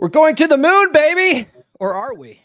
[0.00, 1.48] We're going to the moon, baby.
[1.80, 2.40] Or are we?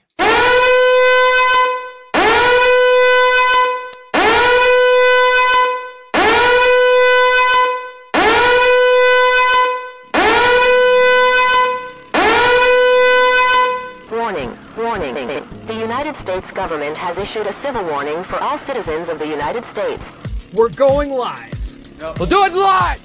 [14.10, 15.14] Warning, warning.
[15.68, 19.64] The United States government has issued a civil warning for all citizens of the United
[19.66, 20.04] States.
[20.54, 21.54] We're going live.
[22.18, 23.00] We'll do it live.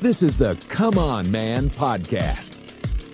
[0.00, 2.53] This is the Come On Man podcast.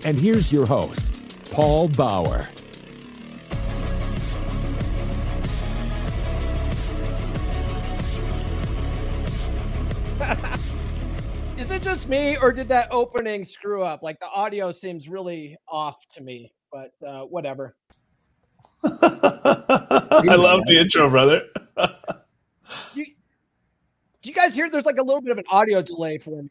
[0.03, 2.49] And here's your host, Paul Bauer.
[11.59, 14.03] Is it just me, or did that opening screw up?
[14.03, 17.77] Like the audio seems really off to me, but uh, whatever.
[18.85, 21.43] I love the intro, brother.
[21.77, 23.05] Do you,
[24.23, 24.71] do you guys hear?
[24.71, 26.51] There's like a little bit of an audio delay for me.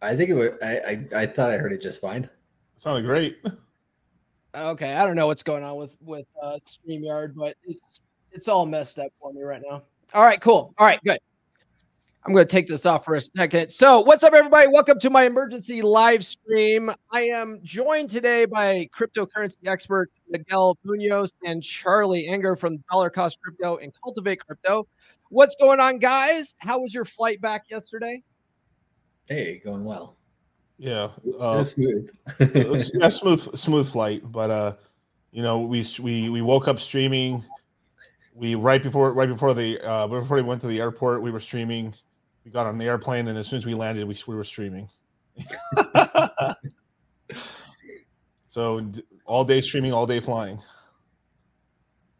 [0.00, 0.62] I think it would.
[0.62, 2.28] I, I I thought I heard it just fine.
[2.76, 3.38] Sounded great.
[4.54, 8.00] Okay, I don't know what's going on with with uh, Streamyard, but it's
[8.32, 9.82] it's all messed up for me right now.
[10.14, 10.74] All right, cool.
[10.78, 11.18] All right, good.
[12.24, 13.70] I'm going to take this off for a second.
[13.70, 14.66] So, what's up, everybody?
[14.68, 16.90] Welcome to my emergency live stream.
[17.12, 23.38] I am joined today by cryptocurrency experts Miguel Munoz and Charlie Engler from Dollar Cost
[23.40, 24.86] Crypto and Cultivate Crypto.
[25.30, 26.54] What's going on, guys?
[26.58, 28.22] How was your flight back yesterday?
[29.28, 30.16] Hey, going well.
[30.78, 32.10] Yeah, uh, smooth.
[32.38, 34.22] it yeah, smooth, smooth flight.
[34.30, 34.74] But uh,
[35.32, 37.44] you know, we we we woke up streaming.
[38.32, 41.40] We right before right before the uh before we went to the airport, we were
[41.40, 41.94] streaming.
[42.44, 44.88] We got on the airplane, and as soon as we landed, we we were streaming.
[48.46, 48.90] so
[49.24, 50.58] all day streaming, all day flying.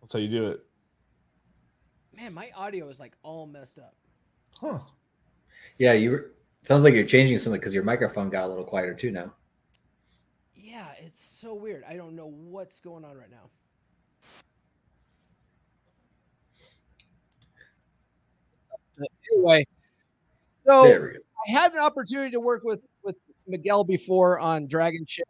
[0.01, 0.65] That's how you do it,
[2.17, 3.95] Man, my audio is like all messed up.
[4.61, 4.81] huh?
[5.79, 6.11] yeah, you.
[6.11, 6.33] Were,
[6.69, 9.33] sounds like you're changing something because your microphone got a little quieter too now.
[10.55, 11.83] Yeah, it's so weird.
[11.89, 13.49] I don't know what's going on right now.
[19.33, 19.67] Anyway,
[20.67, 21.19] so there we go.
[21.49, 25.27] I had an opportunity to work with with Miguel before on Dragon Ship.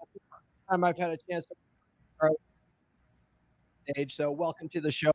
[0.68, 1.54] Time I've had a chance to
[3.92, 4.16] stage.
[4.16, 5.12] So welcome to the show.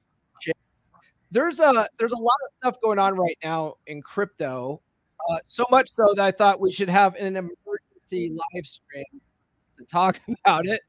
[1.31, 4.79] There's a there's a lot of stuff going on right now in crypto.
[5.29, 9.21] Uh, so much so that I thought we should have an emergency live stream
[9.77, 10.81] to talk about it.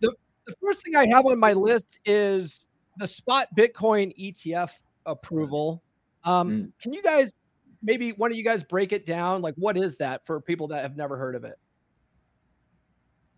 [0.00, 0.14] The
[0.46, 2.66] the first thing I have on my list is
[2.98, 4.70] the spot Bitcoin ETF
[5.06, 5.82] approval.
[6.24, 6.72] Um, Mm.
[6.82, 7.32] Can you guys
[7.82, 9.40] maybe one of you guys break it down?
[9.40, 11.58] Like, what is that for people that have never heard of it?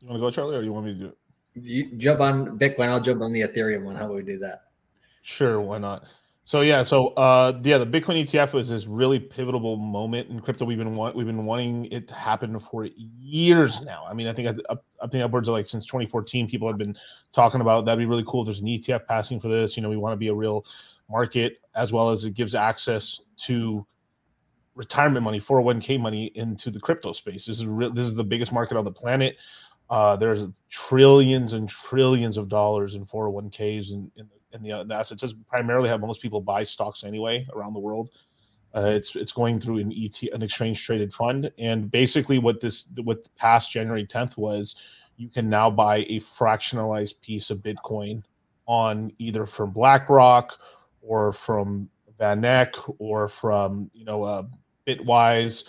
[0.01, 1.17] You want to go, Charlie, or do you want me to do it?
[1.55, 2.89] You jump on Bitcoin.
[2.89, 3.97] I'll jump on the Ethereum one.
[3.97, 4.63] How would we do that?
[5.23, 6.05] Sure, why not?
[6.51, 10.65] So yeah, so uh yeah, the Bitcoin ETF was this really pivotal moment in crypto.
[10.65, 14.05] We've been want, we've been wanting it to happen for years now.
[14.11, 16.97] I mean, I think up, I think upwards of like since 2014, people have been
[17.31, 18.41] talking about that'd be really cool.
[18.41, 19.77] If there's an ETF passing for this.
[19.77, 20.67] You know, we want to be a real
[21.09, 23.87] market as well as it gives access to
[24.75, 27.47] retirement money, 401k money into the crypto space.
[27.47, 27.93] This is real.
[27.93, 29.37] This is the biggest market on the planet.
[29.89, 34.95] Uh, there's trillions and trillions of dollars in 401ks and in, in, the, uh, the
[34.95, 35.23] assets.
[35.23, 38.11] It's primarily how most people buy stocks anyway around the world.
[38.75, 42.87] Uh, it's it's going through an ET an exchange traded fund, and basically what this
[43.03, 44.77] what past January 10th was,
[45.17, 48.23] you can now buy a fractionalized piece of Bitcoin
[48.67, 50.61] on either from BlackRock
[51.03, 54.45] or from Van Eck or from you know uh,
[54.87, 55.65] Bitwise.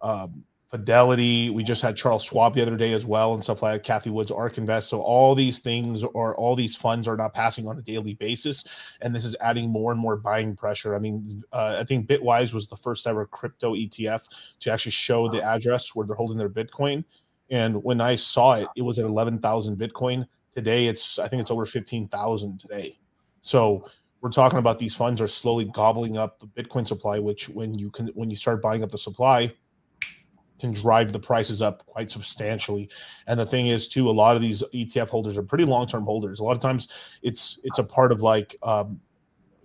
[0.00, 0.44] Um,
[0.74, 1.50] Fidelity.
[1.50, 3.84] We just had Charles Schwab the other day as well, and stuff like that.
[3.84, 4.88] Cathie Woods, Ark Invest.
[4.88, 8.64] So all these things or all these funds are not passing on a daily basis,
[9.00, 10.96] and this is adding more and more buying pressure.
[10.96, 14.22] I mean, uh, I think Bitwise was the first ever crypto ETF
[14.58, 17.04] to actually show the address where they're holding their Bitcoin.
[17.50, 20.26] And when I saw it, it was at eleven thousand Bitcoin.
[20.50, 22.98] Today, it's I think it's over fifteen thousand today.
[23.42, 23.88] So
[24.20, 27.92] we're talking about these funds are slowly gobbling up the Bitcoin supply, which when you
[27.92, 29.54] can when you start buying up the supply
[30.64, 32.88] can drive the prices up quite substantially.
[33.26, 36.40] And the thing is, too, a lot of these ETF holders are pretty long-term holders.
[36.40, 36.88] A lot of times,
[37.22, 39.00] it's it's a part of like, um,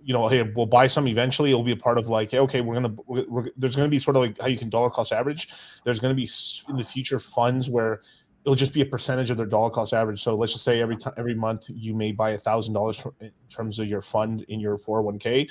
[0.02, 1.50] you know, hey, we'll buy some eventually.
[1.50, 4.16] It'll be a part of like, okay, we're gonna we're, we're, there's gonna be sort
[4.16, 5.48] of like how you can dollar cost average.
[5.84, 6.28] There's gonna be
[6.68, 8.02] in the future funds where
[8.44, 10.22] it'll just be a percentage of their dollar cost average.
[10.22, 13.30] So let's just say every time every month you may buy a thousand dollars in
[13.48, 15.50] terms of your fund in your 401k,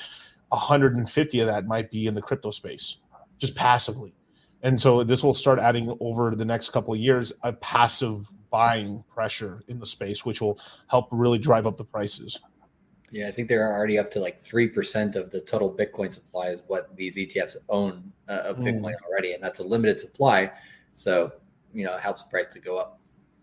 [0.50, 2.98] 150 of that might be in the crypto space,
[3.40, 4.14] just passively.
[4.62, 9.04] And so this will start adding over the next couple of years a passive buying
[9.14, 12.40] pressure in the space, which will help really drive up the prices.
[13.12, 16.50] Yeah, I think they're already up to like three percent of the total Bitcoin supply
[16.50, 18.66] is what these ETFs own uh, of Mm.
[18.66, 20.52] Bitcoin already, and that's a limited supply.
[20.96, 21.32] So
[21.74, 23.00] you know, it helps price to go up.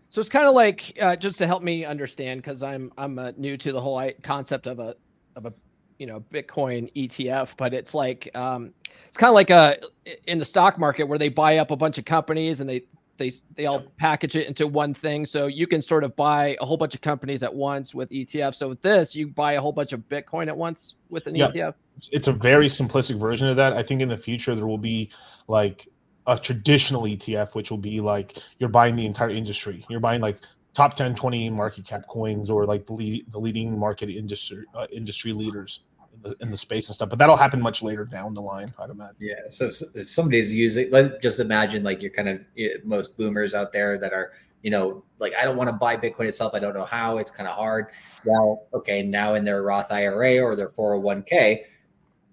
[0.09, 3.31] So it's kind of like uh, just to help me understand because I'm I'm uh,
[3.35, 4.95] new to the whole concept of a
[5.35, 5.53] of a
[5.99, 8.73] you know Bitcoin ETF, but it's like um,
[9.07, 9.77] it's kind of like a
[10.25, 12.83] in the stock market where they buy up a bunch of companies and they
[13.17, 15.25] they they all package it into one thing.
[15.25, 18.55] So you can sort of buy a whole bunch of companies at once with ETF.
[18.55, 21.47] So with this, you buy a whole bunch of Bitcoin at once with an yeah.
[21.47, 21.73] ETF.
[21.95, 23.73] It's, it's a very simplistic version of that.
[23.73, 25.09] I think in the future there will be
[25.47, 25.87] like
[26.27, 29.85] a traditional ETF, which will be like you're buying the entire industry.
[29.89, 30.37] You're buying like
[30.73, 34.87] top 10, 20 market cap coins or like the lead, the leading market industry uh,
[34.91, 35.81] industry leaders
[36.27, 37.09] the, in the space and stuff.
[37.09, 39.15] But that'll happen much later down the line, I'd imagine.
[39.19, 39.35] Yeah.
[39.49, 42.41] So if somebody's using, let just imagine like you're kind of
[42.83, 46.27] most boomers out there that are, you know, like I don't want to buy Bitcoin
[46.27, 46.53] itself.
[46.53, 47.17] I don't know how.
[47.17, 47.87] It's kind of hard.
[48.25, 51.61] Well, okay, now in their Roth IRA or their 401k,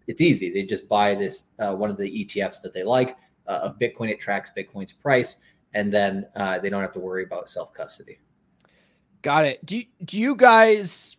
[0.06, 0.52] it's easy.
[0.52, 4.10] They just buy this uh, one of the ETFs that they like uh, of Bitcoin.
[4.10, 5.38] It tracks Bitcoin's price,
[5.72, 8.18] and then uh, they don't have to worry about self custody.
[9.22, 9.64] Got it.
[9.64, 11.16] Do do you guys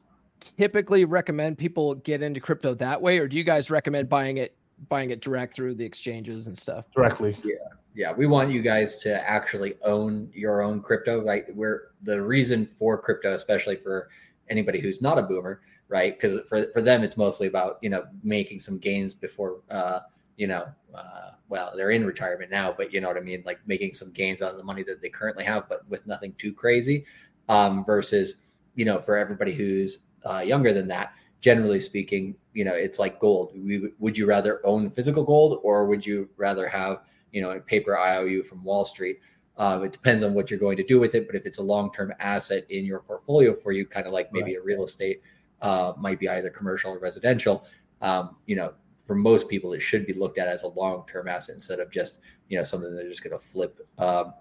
[0.57, 4.56] typically recommend people get into crypto that way, or do you guys recommend buying it
[4.89, 6.86] buying it direct through the exchanges and stuff?
[6.95, 7.36] Directly.
[7.44, 7.56] Yeah.
[7.97, 11.24] Yeah, we want you guys to actually own your own crypto.
[11.24, 14.09] Right, we're the reason for crypto, especially for
[14.50, 16.13] anybody who's not a boomer, right?
[16.13, 20.01] Because for for them, it's mostly about you know making some gains before uh,
[20.36, 23.59] you know uh, well, they're in retirement now, but you know what I mean, like
[23.65, 27.06] making some gains on the money that they currently have, but with nothing too crazy.
[27.48, 28.38] Um, versus,
[28.74, 33.19] you know, for everybody who's uh, younger than that, generally speaking, you know, it's like
[33.19, 33.51] gold.
[33.56, 37.60] We, would you rather own physical gold or would you rather have, you know, a
[37.60, 39.19] paper IOU from Wall Street?
[39.57, 41.63] Uh, it depends on what you're going to do with it, but if it's a
[41.63, 44.62] long-term asset in your portfolio for you, kind of like maybe right.
[44.62, 45.22] a real estate,
[45.62, 47.66] uh, might be either commercial or residential.
[48.01, 48.74] Um, you know,
[49.04, 52.19] for most people, it should be looked at as a long-term asset instead of just
[52.50, 53.80] you know something they're just going to flip.
[53.98, 54.33] Um,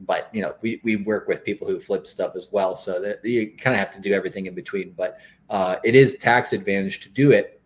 [0.00, 3.24] but you know, we we work with people who flip stuff as well, so that
[3.24, 4.94] you kind of have to do everything in between.
[4.96, 5.18] But
[5.50, 7.60] uh, it is tax advantage to do it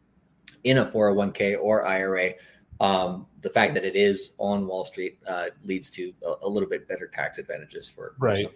[0.65, 2.33] in a 401k or IRA.
[2.81, 6.69] Um, the fact that it is on Wall Street uh, leads to a, a, little
[6.69, 8.47] bit better tax advantages for right.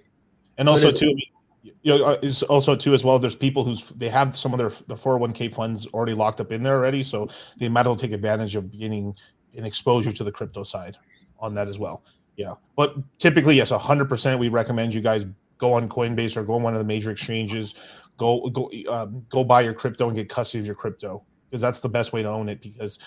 [0.58, 1.16] And so also too,
[1.62, 3.18] you know, uh, is also too as well.
[3.18, 6.62] There's people who's they have some of their the 401k funds already locked up in
[6.62, 7.28] there already, so
[7.58, 9.14] they might as well take advantage of getting
[9.56, 10.98] an exposure to the crypto side
[11.38, 12.04] on that as well.
[12.40, 14.40] Yeah, but typically, yes, hundred percent.
[14.40, 15.26] We recommend you guys
[15.58, 17.74] go on Coinbase or go on one of the major exchanges.
[18.16, 21.80] Go go um, go buy your crypto and get custody of your crypto because that's
[21.80, 22.98] the best way to own it because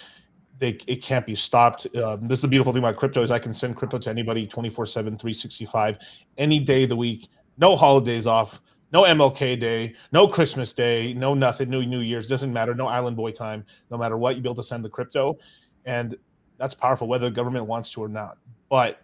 [0.59, 1.87] they it can't be stopped.
[1.95, 4.45] Um, this is the beautiful thing about crypto is I can send crypto to anybody
[4.45, 5.97] 24 7 365
[6.37, 7.27] any day of the week
[7.57, 12.51] no holidays off, no MLK Day, no Christmas Day, no nothing, no New Year's, doesn't
[12.51, 15.37] matter, no Island Boy time, no matter what, you be able to send the crypto.
[15.85, 16.15] And
[16.57, 18.37] that's powerful, whether the government wants to or not.
[18.69, 19.02] But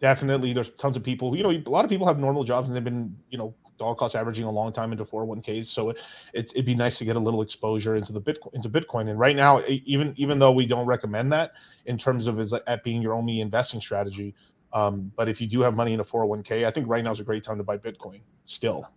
[0.00, 2.76] definitely there's tons of people, you know, a lot of people have normal jobs and
[2.76, 5.66] they've been, you know, dollar cost averaging a long time into 401ks.
[5.66, 5.98] So it,
[6.34, 9.08] it, would be nice to get a little exposure into the Bitcoin, into Bitcoin.
[9.08, 11.52] And right now, even, even though we don't recommend that
[11.86, 14.34] in terms of as at being your only investing strategy,
[14.72, 17.20] um, but if you do have money in a 401k, I think right now is
[17.20, 18.88] a great time to buy Bitcoin still.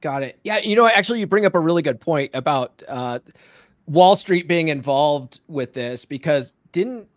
[0.00, 0.38] Got it.
[0.44, 0.58] Yeah.
[0.58, 3.20] You know, actually, you bring up a really good point about uh,
[3.86, 7.08] Wall Street being involved with this because didn't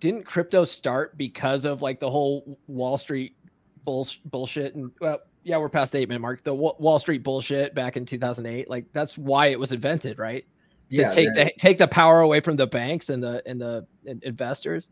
[0.00, 3.36] didn't crypto start because of like the whole Wall Street
[3.84, 7.96] bullshit and well yeah we're past the eight minute mark the Wall Street bullshit back
[7.96, 10.44] in 2008 like that's why it was invented right
[10.90, 13.86] yeah, to take the take the power away from the banks and the and the
[14.22, 14.90] investors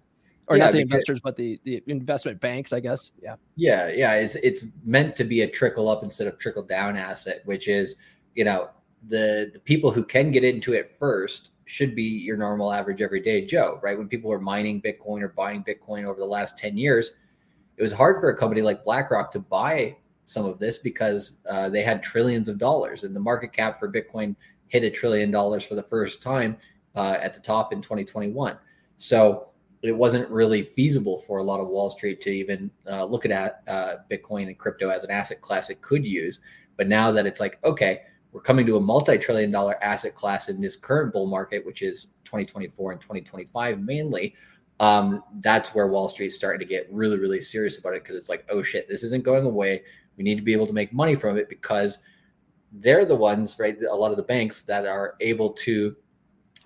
[0.48, 3.10] or yeah, not the investors, but the the investment banks, I guess.
[3.20, 3.36] Yeah.
[3.56, 4.14] Yeah, yeah.
[4.14, 7.96] It's it's meant to be a trickle up instead of trickle down asset, which is
[8.34, 8.70] you know
[9.08, 13.44] the the people who can get into it first should be your normal average everyday
[13.44, 13.98] Joe, right?
[13.98, 17.10] When people were mining Bitcoin or buying Bitcoin over the last ten years,
[17.76, 21.68] it was hard for a company like BlackRock to buy some of this because uh,
[21.68, 24.34] they had trillions of dollars, and the market cap for Bitcoin
[24.68, 26.56] hit a trillion dollars for the first time
[26.94, 28.58] uh, at the top in 2021.
[28.98, 29.48] So
[29.82, 33.62] it wasn't really feasible for a lot of Wall Street to even uh, look at
[33.68, 36.40] uh, Bitcoin and crypto as an asset class it could use.
[36.76, 38.02] But now that it's like, okay,
[38.36, 42.08] we're coming to a multi-trillion dollar asset class in this current bull market, which is
[42.26, 44.34] 2024 and 2025 mainly.
[44.78, 48.28] Um, that's where Wall Street's starting to get really, really serious about it because it's
[48.28, 49.84] like, oh shit, this isn't going away.
[50.18, 52.00] We need to be able to make money from it because
[52.72, 53.78] they're the ones, right?
[53.90, 55.96] A lot of the banks that are able to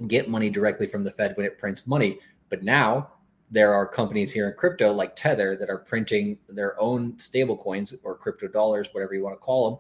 [0.09, 2.19] get money directly from the Fed when it prints money
[2.51, 3.13] but now
[3.51, 7.95] there are companies here in crypto like Tether that are printing their own stable coins
[8.05, 9.79] or crypto dollars, whatever you want to call them.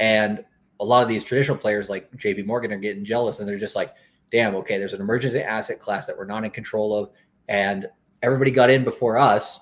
[0.00, 0.44] And
[0.82, 3.76] a lot of these traditional players like JP Morgan are getting jealous and they're just
[3.76, 3.94] like,
[4.32, 7.10] damn, okay, there's an emergency asset class that we're not in control of.
[7.48, 7.86] And
[8.20, 9.60] everybody got in before us.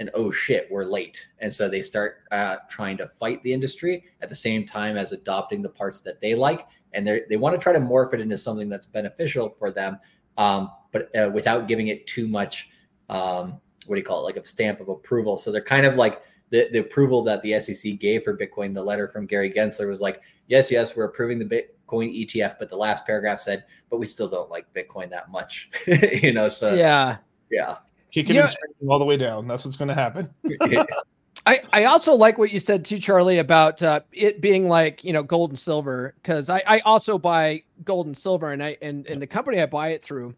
[0.00, 1.24] and oh shit, we're late.
[1.38, 5.12] And so they start uh, trying to fight the industry at the same time as
[5.12, 6.66] adopting the parts that they like.
[6.94, 9.98] And they they want to try to morph it into something that's beneficial for them,
[10.38, 12.70] um, but uh, without giving it too much,
[13.08, 15.36] um, what do you call it, like a stamp of approval.
[15.36, 16.22] So they're kind of like
[16.54, 18.72] the, the approval that the SEC gave for Bitcoin.
[18.72, 22.68] The letter from Gary Gensler was like, yes, yes, we're approving the Bitcoin ETF, but
[22.68, 25.68] the last paragraph said, but we still don't like Bitcoin that much,
[26.22, 26.48] you know?
[26.48, 27.16] So yeah,
[27.50, 27.78] yeah
[28.12, 28.48] kicking yeah.
[28.80, 29.48] and all the way down.
[29.48, 30.28] That's what's going to happen.
[31.46, 35.12] I, I also like what you said too, Charlie, about uh, it being like you
[35.12, 39.06] know gold and silver because I, I also buy gold and silver and I and,
[39.08, 40.34] and the company I buy it through.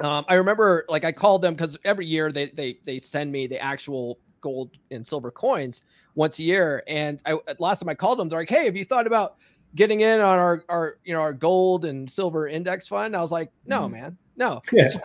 [0.00, 3.46] Um, I remember like I called them because every year they they they send me
[3.46, 5.82] the actual gold and silver coins
[6.14, 6.84] once a year.
[6.86, 9.36] And I last time I called them, they're like, "Hey, have you thought about
[9.74, 13.32] getting in on our our you know our gold and silver index fund?" I was
[13.32, 13.92] like, "No, mm.
[13.92, 14.98] man, no, because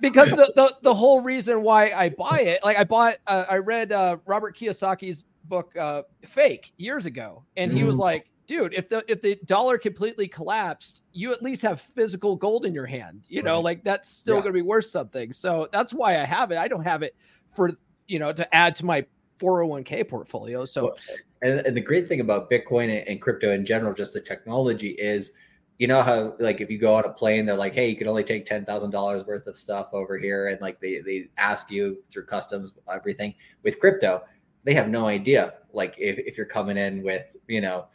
[0.00, 3.56] because the, the, the whole reason why I buy it, like I bought, uh, I
[3.56, 8.00] read uh, Robert Kiyosaki's book uh, Fake years ago, and he was mm.
[8.00, 12.64] like, dude, if the if the dollar completely collapsed, you at least have physical gold
[12.64, 13.22] in your hand.
[13.28, 14.42] You know, like that's still yeah.
[14.42, 15.32] going to be worth something.
[15.32, 16.58] So that's why I have it.
[16.58, 17.14] I don't have it
[17.54, 17.72] for
[18.06, 19.04] you know to add to my
[19.40, 20.64] 401k portfolio.
[20.64, 20.94] So,
[21.42, 25.32] and, and the great thing about Bitcoin and, crypto in general, just the technology is
[25.78, 28.06] you know how like if you go on a plane they're like hey you can
[28.06, 32.24] only take $10000 worth of stuff over here and like they, they ask you through
[32.26, 33.34] customs everything
[33.64, 34.22] with crypto
[34.62, 37.86] they have no idea like if, if you're coming in with you know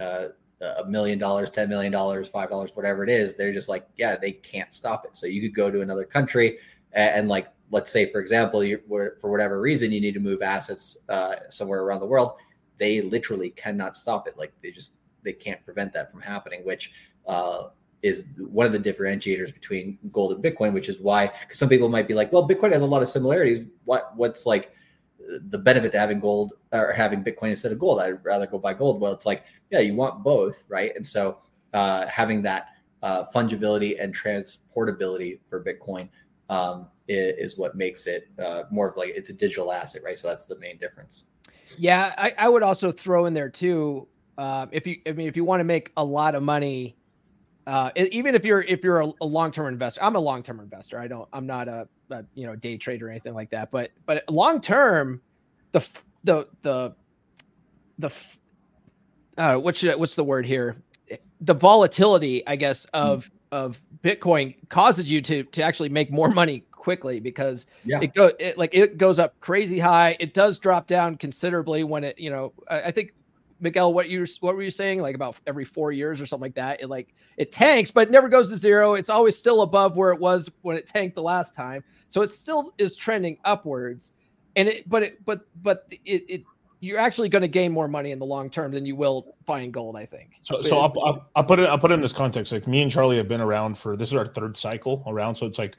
[0.00, 0.28] uh,
[0.60, 4.16] a million dollars ten million dollars five dollars whatever it is they're just like yeah
[4.16, 6.58] they can't stop it so you could go to another country
[6.92, 10.42] and, and like let's say for example you for whatever reason you need to move
[10.42, 12.32] assets uh, somewhere around the world
[12.78, 16.92] they literally cannot stop it like they just they can't prevent that from happening which
[17.26, 17.68] uh,
[18.02, 21.88] is one of the differentiators between gold and Bitcoin, which is why because some people
[21.88, 23.66] might be like, well, Bitcoin has a lot of similarities.
[23.84, 24.72] What what's like
[25.50, 28.00] the benefit to having gold or having Bitcoin instead of gold?
[28.00, 29.00] I'd rather go buy gold.
[29.00, 30.92] Well, it's like, yeah, you want both, right?
[30.94, 31.38] And so
[31.74, 32.68] uh, having that
[33.02, 36.08] uh, fungibility and transportability for Bitcoin
[36.48, 40.16] um, is, is, what makes it uh, more of like it's a digital asset, right?
[40.16, 41.26] So that's the main difference.
[41.76, 44.06] Yeah, I, I would also throw in there too.
[44.36, 46.96] Uh, if you, I mean, if you want to make a lot of money
[47.68, 51.06] uh, even if you're if you're a, a long-term investor i'm a long-term investor i
[51.06, 54.24] don't i'm not a, a, you know day trader or anything like that but but
[54.30, 55.20] long term
[55.72, 55.86] the
[56.24, 56.94] the the
[57.98, 58.10] the
[59.36, 60.76] uh, what's what's the word here
[61.42, 63.30] the volatility i guess of mm.
[63.52, 67.98] of bitcoin causes you to to actually make more money quickly because yeah.
[68.00, 72.04] it go it, like it goes up crazy high it does drop down considerably when
[72.04, 73.12] it you know I, I think
[73.60, 75.00] Miguel, what you what were you saying?
[75.00, 76.80] Like about every four years or something like that.
[76.80, 78.94] It like it tanks, but it never goes to zero.
[78.94, 81.82] It's always still above where it was when it tanked the last time.
[82.08, 84.12] So it still is trending upwards.
[84.56, 86.44] And it but it but but it, it
[86.80, 89.72] you're actually going to gain more money in the long term than you will buying
[89.72, 89.96] gold.
[89.96, 90.38] I think.
[90.42, 91.66] So, so I'll, I'll, I'll, put it.
[91.66, 92.52] I'll put it in this context.
[92.52, 95.34] Like me and Charlie have been around for this is our third cycle around.
[95.34, 95.76] So it's like,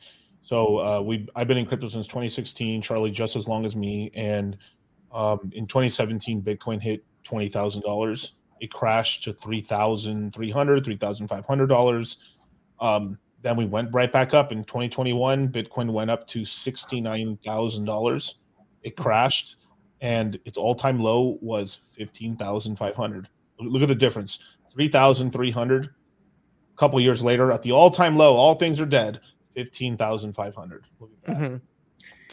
[0.50, 2.82] so uh, we I've been in crypto since 2016.
[2.82, 4.58] Charlie just as long as me, and
[5.12, 8.34] um, in 2017, Bitcoin hit twenty thousand dollars.
[8.60, 12.18] It crashed to three thousand three hundred, three thousand five hundred dollars.
[12.80, 15.50] Um, then we went right back up in 2021.
[15.50, 18.40] Bitcoin went up to sixty nine thousand dollars.
[18.82, 19.58] It crashed,
[20.02, 23.30] and its all time low was fifteen thousand five hundred.
[23.60, 24.40] Look at the difference:
[24.74, 25.86] three thousand three hundred.
[25.86, 29.20] A couple years later, at the all time low, all things are dead.
[29.54, 30.86] Fifteen thousand five hundred.
[31.28, 31.58] Mm-hmm.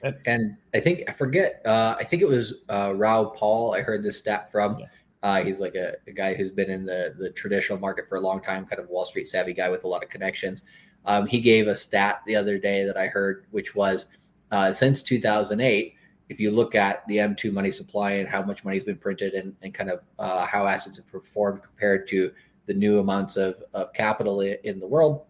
[0.03, 1.63] And, and I think I forget.
[1.65, 3.75] Uh, I think it was uh, Raoul Pal.
[3.75, 4.79] I heard this stat from.
[4.79, 4.87] Yeah.
[5.23, 8.21] Uh, he's like a, a, guy who's been in the the traditional market for a
[8.21, 10.63] long time, kind of Wall Street savvy guy with a lot of connections.
[11.07, 14.07] Um, he gave a stat the other day that I heard, which was
[14.51, 15.95] uh, since 2008,
[16.29, 19.35] if you look at the M2 money supply and how much money has been printed
[19.35, 22.33] and, and kind of uh, how assets have performed compared to
[22.67, 25.25] the new amounts of, of capital in the world,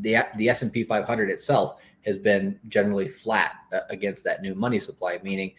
[0.00, 5.18] the the S&P 500 itself has been generally flat uh, against that new money supply.
[5.22, 5.54] Meaning,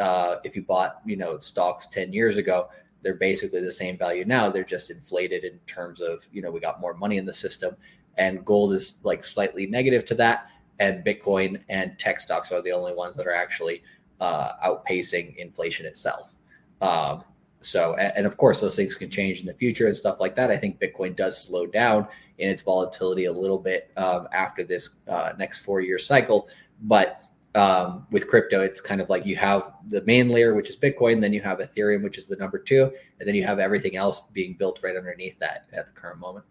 [0.00, 2.68] uh, if you bought you know stocks ten years ago,
[3.02, 4.50] they're basically the same value now.
[4.50, 7.76] They're just inflated in terms of you know we got more money in the system,
[8.16, 10.46] and gold is like slightly negative to that,
[10.78, 13.82] and Bitcoin and tech stocks are the only ones that are actually
[14.20, 16.34] uh, outpacing inflation itself.
[16.80, 17.24] Um,
[17.60, 20.50] so, and of course, those things can change in the future and stuff like that.
[20.50, 22.06] I think Bitcoin does slow down
[22.38, 26.48] in its volatility a little bit um, after this uh, next four year cycle.
[26.82, 27.24] But
[27.54, 31.20] um, with crypto, it's kind of like you have the main layer, which is Bitcoin,
[31.20, 34.22] then you have Ethereum, which is the number two, and then you have everything else
[34.32, 36.44] being built right underneath that at the current moment.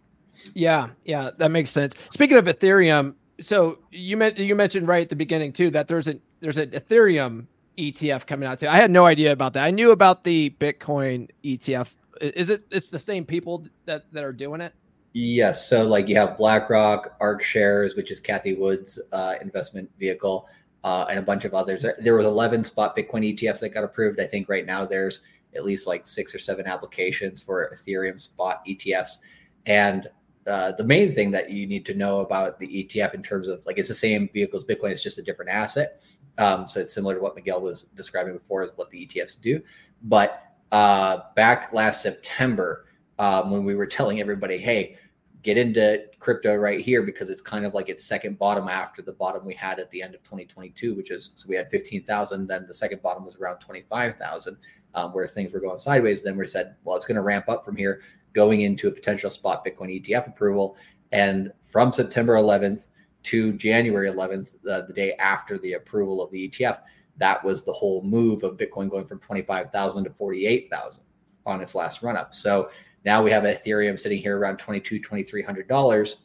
[0.54, 1.96] Yeah, yeah, that makes sense.
[2.12, 6.08] Speaking of Ethereum, so you meant you mentioned right at the beginning too that there's
[6.08, 7.46] a there's an Ethereum
[7.80, 8.68] ETF coming out too.
[8.68, 9.64] I had no idea about that.
[9.64, 11.90] I knew about the Bitcoin ETF.
[12.22, 12.64] Is it?
[12.70, 14.74] It's the same people that that are doing it.
[15.14, 15.68] Yes.
[15.68, 20.48] So like you have BlackRock, ARK Shares, which is Cathie Wood's uh, investment vehicle,
[20.84, 21.86] uh, and a bunch of others.
[22.00, 24.20] There was 11 spot Bitcoin ETFs that got approved.
[24.20, 25.22] I think right now there's
[25.56, 29.18] at least like six or seven applications for Ethereum spot ETFs.
[29.66, 30.08] And
[30.48, 33.66] uh, the main thing that you need to know about the ETF in terms of
[33.66, 36.02] like it's the same vehicle as Bitcoin, it's just a different asset.
[36.40, 39.62] Um, so it's similar to what Miguel was describing before, is what the ETFs do.
[40.04, 42.86] But uh, back last September,
[43.20, 44.98] um, when we were telling everybody, hey,
[45.42, 49.12] get into crypto right here because it's kind of like its second bottom after the
[49.12, 52.66] bottom we had at the end of 2022, which is so we had 15,000, then
[52.68, 54.58] the second bottom was around 25,000,
[54.96, 56.24] um, where things were going sideways.
[56.24, 58.02] Then we said, well, it's going to ramp up from here,
[58.34, 60.78] going into a potential spot Bitcoin ETF approval.
[61.12, 62.86] And from September 11th
[63.24, 66.82] to January 11th, uh, the day after the approval of the ETF,
[67.18, 71.04] that was the whole move of Bitcoin going from 25,000 to 48,000
[71.46, 72.34] on its last run up.
[72.34, 72.70] So
[73.06, 76.16] now we have Ethereum sitting here around $22, $2,300.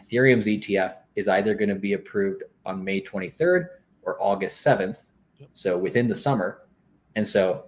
[0.00, 3.66] Ethereum's ETF is either going to be approved on May 23rd
[4.02, 5.04] or August 7th.
[5.54, 6.62] So within the summer.
[7.16, 7.64] And so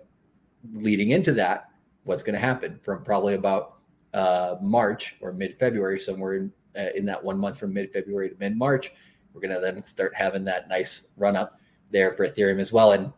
[0.73, 1.71] leading into that,
[2.05, 3.79] what's going to happen from probably about
[4.15, 8.31] uh, March or mid February, somewhere in, uh, in that one month from mid February
[8.31, 8.93] to mid March,
[9.33, 11.59] we're going to then start having that nice run up
[11.91, 12.93] there for Ethereum as well.
[12.93, 13.13] And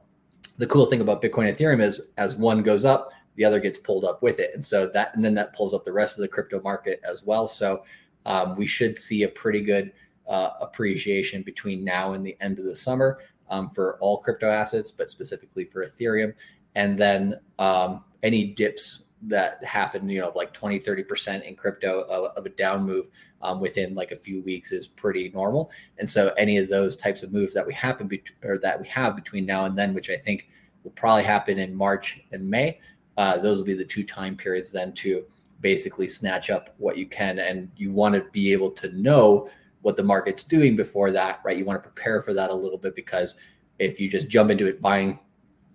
[0.59, 3.79] the cool thing about Bitcoin and Ethereum is as one goes up, the other gets
[3.79, 4.53] pulled up with it.
[4.55, 7.25] And so that, and then that pulls up the rest of the crypto market as
[7.25, 7.49] well.
[7.49, 7.85] So
[8.27, 9.93] um, we should see a pretty good
[10.29, 13.19] uh, appreciation between now and the end of the summer
[13.51, 16.33] um, for all crypto assets, but specifically for Ethereum.
[16.77, 22.37] And then um, any dips that happen, you know, like 20, 30% in crypto of,
[22.37, 23.09] of a down move
[23.43, 25.71] um, within like a few weeks is pretty normal.
[25.99, 28.87] And so any of those types of moves that we happen be- or that we
[28.89, 30.49] have between now and then, which I think
[30.83, 32.81] will probably happen in March and May,
[33.17, 35.25] uh, those will be the two time periods then to
[35.61, 37.39] basically snatch up what you can.
[37.39, 39.49] And you want to be able to know
[39.83, 41.57] what the market's doing before that, right?
[41.57, 43.37] You want to prepare for that a little bit because
[43.79, 45.19] if you just jump into it buying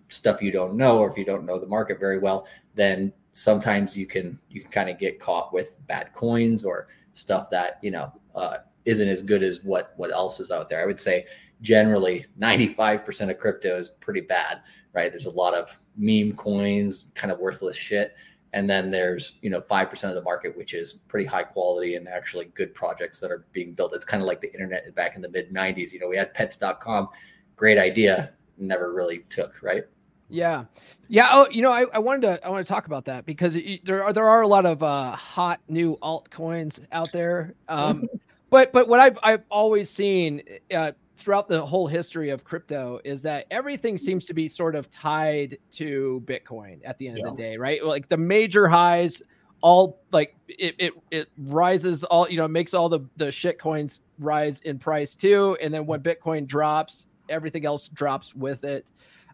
[0.10, 3.95] stuff you don't know, or if you don't know the market very well, then sometimes
[3.95, 7.89] you can you can kind of get caught with bad coins or stuff that you
[7.89, 10.82] know uh, isn't as good as what what else is out there.
[10.82, 11.25] I would say
[11.62, 14.62] generally 95% of crypto is pretty bad,
[14.93, 15.12] right?
[15.12, 18.15] There's a lot of meme coins, kind of worthless shit.
[18.54, 22.08] And then there's, you know, 5% of the market, which is pretty high quality and
[22.08, 23.93] actually good projects that are being built.
[23.93, 25.91] It's kind of like the internet back in the mid 90s.
[25.91, 27.10] You know, we had pets.com,
[27.58, 29.84] great idea, never really took, right?
[30.30, 30.65] Yeah,
[31.08, 31.30] yeah.
[31.32, 33.84] Oh, you know, I, I wanted to I want to talk about that because it,
[33.84, 37.56] there are there are a lot of uh, hot new altcoins out there.
[37.68, 38.08] Um,
[38.50, 43.22] but but what I've I've always seen uh, throughout the whole history of crypto is
[43.24, 47.28] that everything seems to be sort of tied to Bitcoin at the end yeah.
[47.28, 47.84] of the day, right?
[47.84, 49.22] Like the major highs,
[49.62, 54.02] all like it it it rises all you know makes all the the shit coins
[54.20, 58.88] rise in price too, and then when Bitcoin drops, everything else drops with it.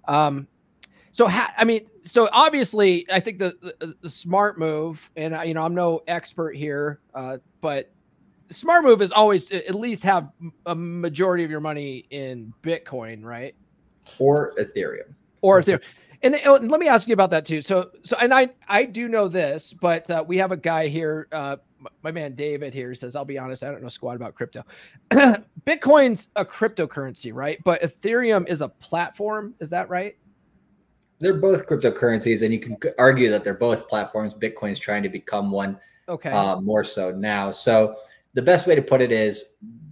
[0.07, 0.47] Um,
[1.15, 5.45] so ha- I mean, so obviously, I think the, the, the smart move, and I,
[5.45, 7.89] you know, I'm no expert here, uh, but
[8.51, 10.29] smart move is always to at least have
[10.65, 13.55] a majority of your money in Bitcoin, right?
[14.19, 15.13] Or Ethereum.
[15.39, 15.79] Or Ethereum.
[16.21, 17.61] And, oh, and, let me ask you about that too.
[17.61, 21.29] So, so, and I, I do know this, but uh, we have a guy here,
[21.31, 21.55] uh,
[22.03, 24.65] my man David here says, I'll be honest, I don't know squat about crypto.
[25.11, 27.63] Bitcoin's a cryptocurrency, right?
[27.63, 29.55] But Ethereum is a platform.
[29.61, 30.17] Is that right?
[31.19, 34.33] They're both cryptocurrencies, and you can argue that they're both platforms.
[34.33, 37.51] Bitcoin is trying to become one, okay, uh, more so now.
[37.51, 37.95] So,
[38.33, 39.45] the best way to put it is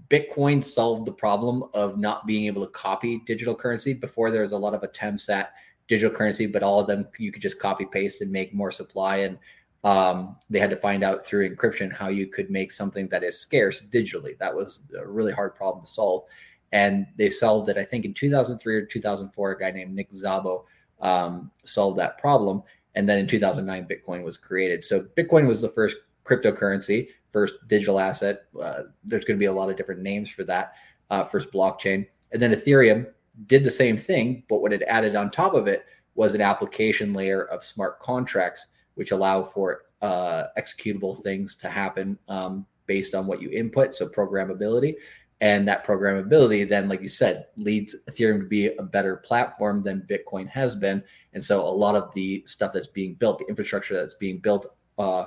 [0.10, 3.94] Bitcoin solved the problem of not being able to copy digital currency.
[3.94, 5.54] Before there was a lot of attempts at
[5.88, 9.18] digital currency, but all of them you could just copy paste and make more supply.
[9.18, 9.40] And
[9.84, 13.40] um, they had to find out through encryption how you could make something that is
[13.40, 14.38] scarce digitally.
[14.38, 16.24] That was a really hard problem to solve.
[16.72, 19.52] And they solved it, I think, in 2003 or 2004.
[19.52, 20.66] A guy named Nick Szabo
[21.02, 22.64] um, solved that problem.
[22.96, 24.86] And then in 2009, Bitcoin was created.
[24.86, 28.44] So Bitcoin was the first cryptocurrency first digital asset.
[28.62, 30.76] Uh, there's going to be a lot of different names for that
[31.10, 32.08] uh, first blockchain.
[32.32, 33.08] And then Ethereum
[33.48, 37.12] did the same thing, but what it added on top of it was an application
[37.12, 43.26] layer of smart contracts, which allow for uh, executable things to happen um, based on
[43.26, 43.96] what you input.
[43.96, 44.96] So programmability.
[45.44, 50.08] And that programmability then, like you said, leads Ethereum to be a better platform than
[50.10, 51.04] Bitcoin has been.
[51.34, 54.68] And so a lot of the stuff that's being built, the infrastructure that's being built
[54.98, 55.26] uh,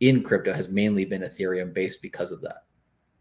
[0.00, 2.64] in crypto has mainly been Ethereum based because of that.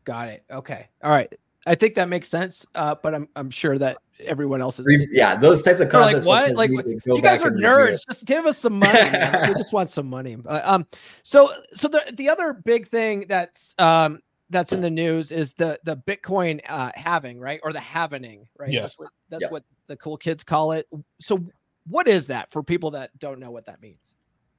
[0.03, 0.43] Got it.
[0.51, 0.89] Okay.
[1.01, 1.33] All right.
[1.65, 2.65] I think that makes sense.
[2.75, 5.07] Uh, but I'm I'm sure that everyone else is.
[5.13, 6.51] Yeah, those types of They're like what?
[6.55, 8.05] Like you guys are nerds.
[8.05, 8.99] Just give us some money.
[9.47, 10.35] we just want some money.
[10.45, 10.87] Um.
[11.23, 14.19] So so the the other big thing that's um
[14.53, 17.59] that's in the news is the the Bitcoin uh halving, right?
[17.63, 18.71] Or the halvening, right?
[18.71, 18.81] Yes.
[18.81, 20.87] That's what that's what the cool kids call it.
[21.19, 21.43] So
[21.87, 24.13] what is that for people that don't know what that means?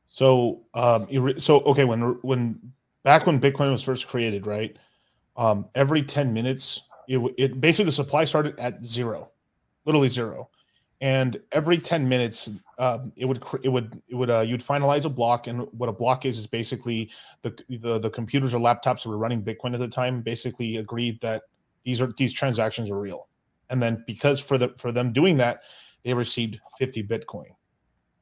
[0.06, 2.60] So, um, so okay, when when
[3.02, 4.76] back when Bitcoin was first created, right?
[5.36, 9.30] Um, every ten minutes, it it basically the supply started at zero,
[9.86, 10.50] literally zero,
[11.04, 15.10] and every ten minutes, um, it would it would it would uh, you'd finalize a
[15.10, 17.10] block, and what a block is is basically
[17.42, 21.20] the the the computers or laptops that were running Bitcoin at the time basically agreed
[21.20, 21.42] that
[21.82, 23.28] these are these transactions are real,
[23.68, 25.64] and then because for the for them doing that,
[26.04, 27.50] they received fifty Bitcoin.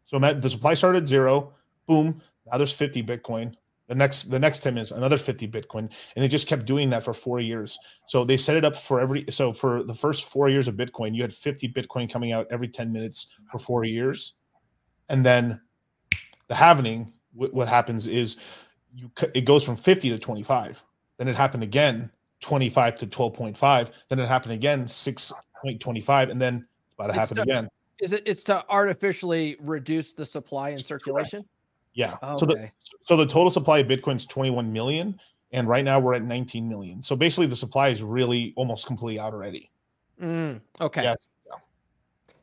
[0.02, 1.54] So the supply started at zero
[1.86, 3.54] boom now there's 50 bitcoin
[3.92, 5.80] the next the next 10 minutes another 50 bitcoin.
[5.80, 7.78] And they just kept doing that for four years.
[8.06, 11.14] So they set it up for every so for the first four years of bitcoin
[11.14, 14.34] you had 50 bitcoin coming out every 10 minutes for four years.
[15.10, 15.60] And then
[16.48, 18.38] the halvening wh- what happens is
[18.94, 20.82] you it goes from 50 to 25
[21.18, 26.94] then it happened again 25 to 12.5 then it happened again 6.25 and then it's
[26.94, 27.68] about to It's happen again.
[28.00, 31.40] Is it it's to artificially reduce the supply and circulation?
[31.94, 32.16] Yeah.
[32.38, 35.18] So the so the total supply of Bitcoin is 21 million,
[35.52, 37.02] and right now we're at 19 million.
[37.02, 39.70] So basically, the supply is really almost completely out already.
[40.20, 41.02] Mm, okay.
[41.02, 41.26] Yes.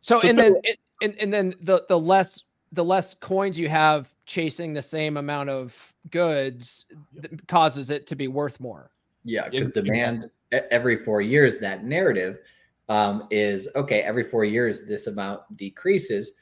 [0.02, 3.70] So, So and then it, and and then the the less the less coins you
[3.70, 5.76] have chasing the same amount of
[6.12, 6.86] goods
[7.20, 8.92] th- causes it to be worth more.
[9.24, 12.40] Yeah, because demand every four years, that narrative
[12.88, 14.02] um, is okay.
[14.02, 16.34] Every four years, this amount decreases.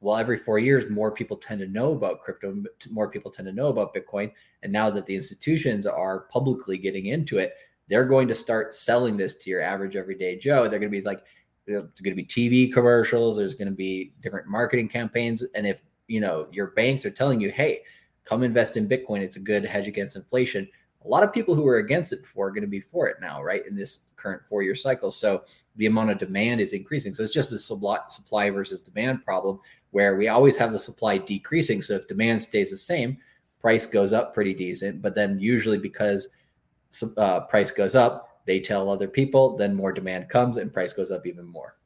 [0.00, 2.62] Well, every four years, more people tend to know about crypto.
[2.90, 4.32] More people tend to know about Bitcoin.
[4.62, 7.54] And now that the institutions are publicly getting into it,
[7.88, 10.62] they're going to start selling this to your average everyday Joe.
[10.62, 11.22] They're going to be like,
[11.66, 13.36] there's going to be TV commercials.
[13.36, 15.42] There's going to be different marketing campaigns.
[15.54, 17.80] And if you know your banks are telling you, hey,
[18.24, 20.66] come invest in Bitcoin, it's a good hedge against inflation
[21.04, 23.16] a lot of people who were against it before are going to be for it
[23.20, 23.66] now, right?
[23.66, 25.10] In this current four year cycle.
[25.10, 25.44] So
[25.76, 27.14] the amount of demand is increasing.
[27.14, 31.18] So it's just a supply, supply versus demand problem where we always have the supply
[31.18, 31.82] decreasing.
[31.82, 33.18] So if demand stays the same,
[33.60, 35.02] price goes up pretty decent.
[35.02, 36.28] But then usually because
[37.16, 41.10] uh, price goes up, they tell other people, then more demand comes and price goes
[41.10, 41.76] up even more.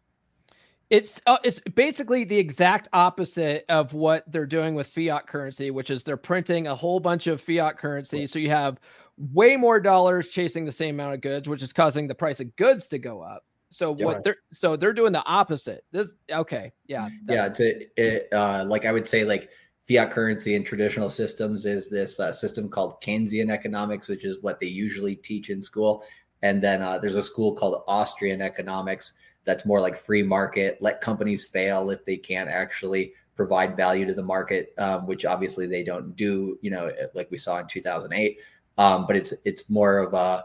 [0.91, 5.91] It's uh, it's basically the exact opposite of what they're doing with fiat currency, which
[5.91, 8.79] is they're printing a whole bunch of fiat currency, so you have
[9.17, 12.55] way more dollars chasing the same amount of goods, which is causing the price of
[12.57, 13.45] goods to go up.
[13.75, 14.07] So Yeah.
[14.07, 15.85] what they're so they're doing the opposite.
[15.91, 19.51] This okay, yeah, yeah it's a, it, uh, like i would say like
[19.83, 24.61] fiat currency in traditional systems is this uh, system called keynesian economics which is what
[24.61, 26.03] they usually teach in school
[26.43, 31.01] and then uh, there's a school called austrian economics that's more like free market let
[31.01, 35.83] companies fail if they can't actually provide value to the market um, which obviously they
[35.83, 38.39] don't do you know like we saw in 2008
[38.77, 40.45] um, but it's it's more of a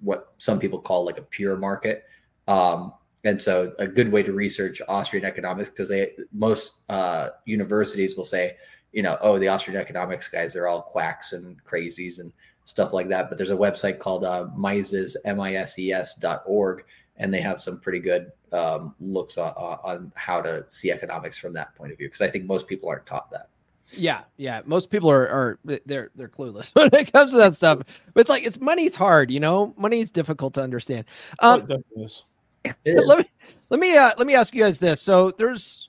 [0.00, 2.04] what some people call like a pure market
[2.50, 8.16] um, and so a good way to research Austrian economics because they most uh, universities
[8.16, 8.56] will say,
[8.92, 12.32] you know, oh, the Austrian economics guys, they're all quacks and crazies and
[12.64, 13.28] stuff like that.
[13.28, 16.84] But there's a website called uh, Mises, M-I-S-E-S dot org,
[17.18, 21.52] and they have some pretty good um, looks on, on how to see economics from
[21.52, 22.08] that point of view.
[22.08, 23.48] Because I think most people aren't taught that.
[23.92, 24.62] Yeah, yeah.
[24.64, 27.78] Most people are are they're they're clueless when it comes to that stuff.
[28.14, 29.74] But it's like it's money's hard, you know.
[29.76, 31.04] Money's difficult to understand.
[31.40, 32.24] Oh, Um, it
[32.64, 32.96] definitely is.
[32.96, 33.06] It is.
[33.06, 33.24] let me
[33.70, 35.00] let me uh, let me ask you guys this.
[35.00, 35.88] So there's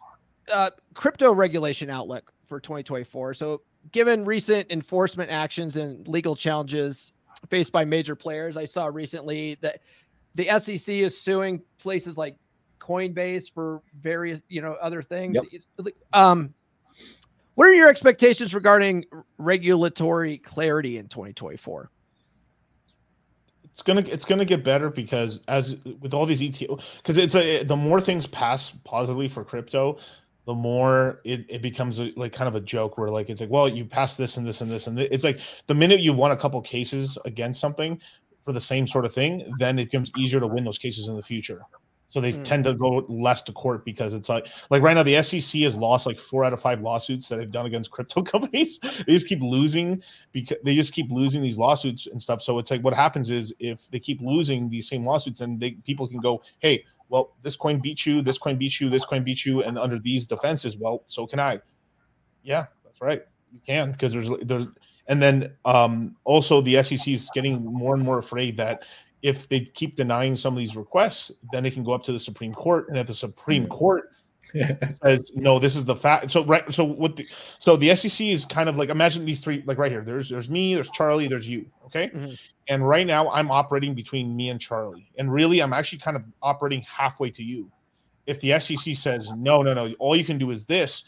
[0.52, 3.34] uh, crypto regulation outlook for 2024.
[3.34, 7.14] So given recent enforcement actions and legal challenges
[7.50, 9.82] faced by major players, I saw recently that
[10.36, 12.36] the SEC is suing places like
[12.80, 15.38] Coinbase for various you know other things.
[15.52, 15.94] Yep.
[16.14, 16.54] Um,
[17.56, 19.06] what are your expectations regarding
[19.38, 21.92] regulatory clarity in 2024?
[23.72, 27.64] It's gonna it's gonna get better because as with all these ETF, because it's a
[27.64, 29.98] the more things pass positively for crypto,
[30.46, 33.50] the more it, it becomes a, like kind of a joke where like it's like
[33.50, 36.32] well you passed this and this and this and it's like the minute you've won
[36.32, 38.00] a couple cases against something
[38.44, 41.16] for the same sort of thing, then it becomes easier to win those cases in
[41.16, 41.62] the future.
[42.12, 42.44] So they Mm.
[42.44, 45.78] tend to go less to court because it's like like right now the SEC has
[45.78, 48.80] lost like four out of five lawsuits that they've done against crypto companies.
[49.08, 52.42] they just keep losing because they just keep losing these lawsuits and stuff.
[52.42, 55.72] So it's like what happens is if they keep losing these same lawsuits, then they
[55.86, 59.24] people can go, hey, well, this coin beat you, this coin beat you, this coin
[59.24, 61.62] beat you, and under these defenses, well, so can I.
[62.44, 63.22] Yeah, that's right.
[63.54, 64.68] You can because there's there's
[65.08, 68.84] and then um also the SEC is getting more and more afraid that
[69.22, 72.20] if they keep denying some of these requests, then they can go up to the
[72.20, 73.72] Supreme Court, and if the Supreme Mm-hmm.
[73.72, 74.10] Court
[75.04, 76.30] says no, this is the fact.
[76.30, 77.16] So right, so what?
[77.16, 77.26] The,
[77.60, 80.02] so the SEC is kind of like imagine these three, like right here.
[80.04, 81.68] There's there's me, there's Charlie, there's you.
[81.86, 82.38] Okay, Mhm.
[82.68, 86.26] and right now I'm operating between me and Charlie, and really I'm actually kind of
[86.42, 87.72] operating halfway to you.
[88.28, 91.06] If the SEC says no, no, no, all you can do is this.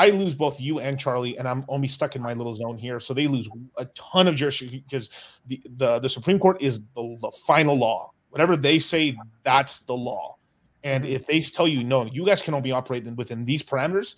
[0.00, 3.00] I lose both you and Charlie, and I'm only stuck in my little zone here.
[3.00, 5.10] So they lose a ton of jurisdiction because
[5.46, 8.10] the the, the Supreme Court is the, the final law.
[8.30, 10.36] Whatever they say, that's the law.
[10.84, 14.14] And if they tell you no, you guys can only operate within these parameters,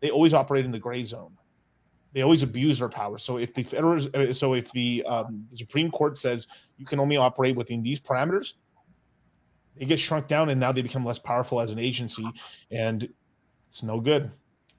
[0.00, 1.36] they always operate in the gray zone.
[2.14, 3.18] They always abuse their power.
[3.18, 3.98] So if the federal,
[4.32, 6.46] so if the, um, the Supreme Court says
[6.78, 8.54] you can only operate within these parameters,
[9.76, 12.26] they get shrunk down, and now they become less powerful as an agency,
[12.70, 13.06] and
[13.68, 14.32] it's no good.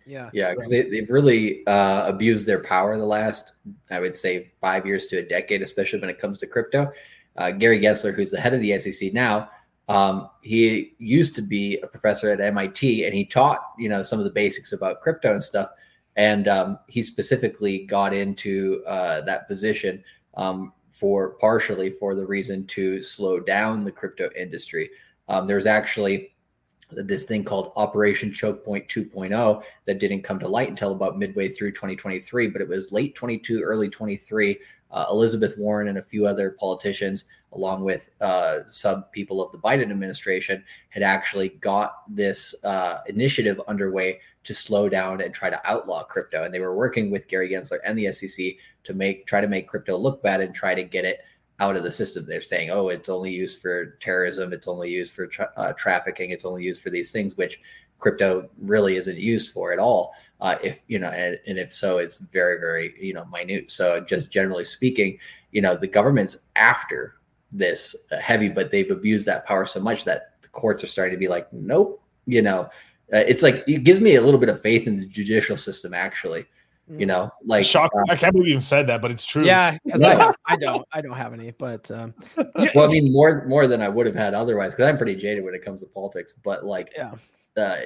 [0.08, 0.30] Yeah.
[0.34, 3.54] Yeah, because they, they've really uh, abused their power the last,
[3.92, 6.92] I would say, five years to a decade, especially when it comes to crypto.
[7.36, 9.50] Uh, Gary Gensler, who's the head of the SEC now,
[9.90, 14.20] um, he used to be a professor at MIT, and he taught you know some
[14.20, 15.70] of the basics about crypto and stuff.
[16.16, 20.04] And um, he specifically got into uh, that position
[20.36, 24.90] um, for partially for the reason to slow down the crypto industry.
[25.30, 26.34] Um, there's actually
[26.90, 31.50] this thing called Operation Choke Point 2.0 that didn't come to light until about midway
[31.50, 34.58] through 2023, but it was late 22, early 23.
[34.90, 39.58] Uh, Elizabeth Warren and a few other politicians, along with uh, some people of the
[39.58, 45.70] Biden administration, had actually got this uh, initiative underway to slow down and try to
[45.70, 46.46] outlaw crypto.
[46.46, 48.54] And they were working with Gary Gensler and the SEC
[48.86, 51.20] to make try to make crypto look bad and try to get it
[51.60, 52.26] out of the system.
[52.26, 56.32] They're saying, oh, it's only used for terrorism, it's only used for tra- uh, trafficking,
[56.32, 57.60] it's only used for these things, which
[58.00, 60.14] crypto really isn't used for at all.
[60.40, 63.72] Uh, if you know, and, and if so, it's very, very you know minute.
[63.72, 65.18] So just generally speaking,
[65.52, 67.16] you know, the government's after
[67.52, 71.16] this uh, heavy, but they've abused that power so much that the courts are starting
[71.16, 72.04] to be like, nope.
[72.28, 72.70] You know,
[73.14, 75.94] uh, it's like it gives me a little bit of faith in the judicial system.
[75.94, 76.46] Actually,
[76.90, 77.92] you know, like Shock!
[78.10, 79.44] I can't believe you even said that, but it's true.
[79.44, 80.08] Yeah, No.
[80.08, 82.14] I, don't, I don't, I don't have any, but um,
[82.76, 85.44] well, I mean, more more than I would have had otherwise, because I'm pretty jaded
[85.44, 86.34] when it comes to politics.
[86.44, 87.12] But like, yeah,
[87.62, 87.78] uh,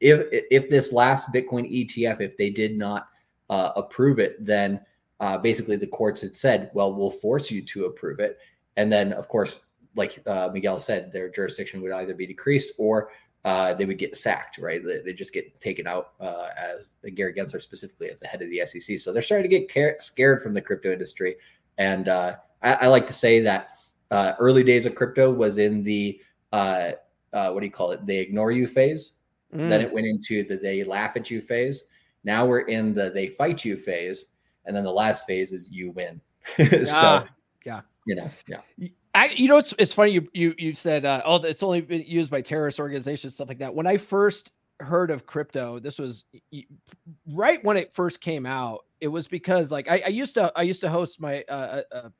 [0.00, 3.08] if if this last Bitcoin ETF, if they did not
[3.50, 4.80] uh, approve it, then
[5.20, 8.38] uh, basically the courts had said, well, we'll force you to approve it,
[8.76, 9.60] and then of course,
[9.96, 13.10] like uh, Miguel said, their jurisdiction would either be decreased or
[13.46, 14.58] uh, they would get sacked.
[14.58, 14.84] Right?
[14.84, 18.50] They, they just get taken out uh, as Gary Gensler specifically as the head of
[18.50, 18.98] the SEC.
[18.98, 21.36] So they're starting to get care- scared from the crypto industry,
[21.78, 23.70] and uh, I, I like to say that
[24.10, 26.20] uh, early days of crypto was in the
[26.52, 26.92] uh,
[27.32, 28.04] uh, what do you call it?
[28.04, 29.12] They ignore you phase.
[29.54, 29.68] Mm.
[29.68, 31.84] Then it went into the they laugh at you phase.
[32.24, 34.26] Now we're in the they fight you phase,
[34.64, 36.20] and then the last phase is you win.
[36.56, 37.26] so Ah,
[37.64, 37.80] yeah.
[38.06, 41.36] you know, yeah, I, you know, it's it's funny you you you said uh, oh
[41.36, 43.74] it's only been used by terrorist organizations stuff like that.
[43.74, 46.24] When I first heard of crypto, this was
[47.32, 48.84] right when it first came out.
[49.00, 51.96] It was because like I, I used to I used to host my uh, a,
[51.96, 52.12] a,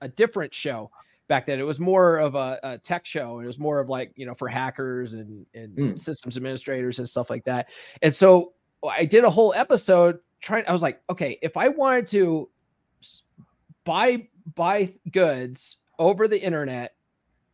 [0.00, 0.90] a different show
[1.28, 1.60] back then.
[1.60, 3.40] It was more of a, a tech show.
[3.40, 5.98] It was more of like you know for hackers and and Mm.
[5.98, 7.68] systems administrators and stuff like that.
[8.00, 8.54] And so
[8.88, 10.64] I did a whole episode trying.
[10.66, 12.48] I was like, okay, if I wanted to
[13.84, 16.94] buy buy goods over the internet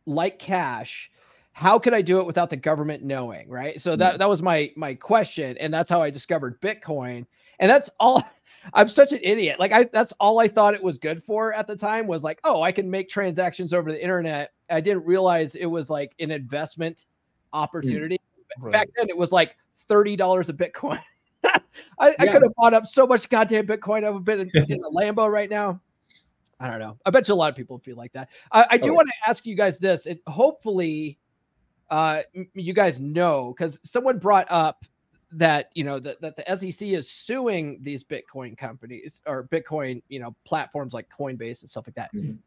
[0.07, 1.11] like cash
[1.51, 3.79] how could i do it without the government knowing right?
[3.79, 7.27] So that that was my my question and that's how i discovered bitcoin
[7.59, 8.23] and that's all
[8.73, 9.59] i'm such an idiot.
[9.59, 12.39] Like i that's all i thought it was good for at the time was like
[12.43, 14.53] oh i can make transactions over the internet.
[14.69, 17.05] I didn't realize it was like an investment
[17.53, 18.19] opportunity.
[18.59, 18.71] Mm, right.
[18.71, 19.55] back then it was like
[19.89, 21.01] $30 a bitcoin.
[21.99, 24.03] I, I could have bought up so much goddamn Bitcoin.
[24.03, 25.79] I would have been in, in a Lambo right now.
[26.59, 26.97] I don't know.
[27.05, 28.29] I bet you a lot of people feel like that.
[28.51, 28.95] I, I do Oh, yeah.
[28.95, 30.05] want to ask you guys this.
[30.05, 31.19] It hopefully
[31.89, 34.83] uh m- you guys know because someone brought up
[35.31, 40.19] that you know that, that the SEC is suing these Bitcoin companies or Bitcoin, you
[40.19, 42.09] know, platforms like Coinbase and stuff like that.
[42.15, 42.37] Mhm.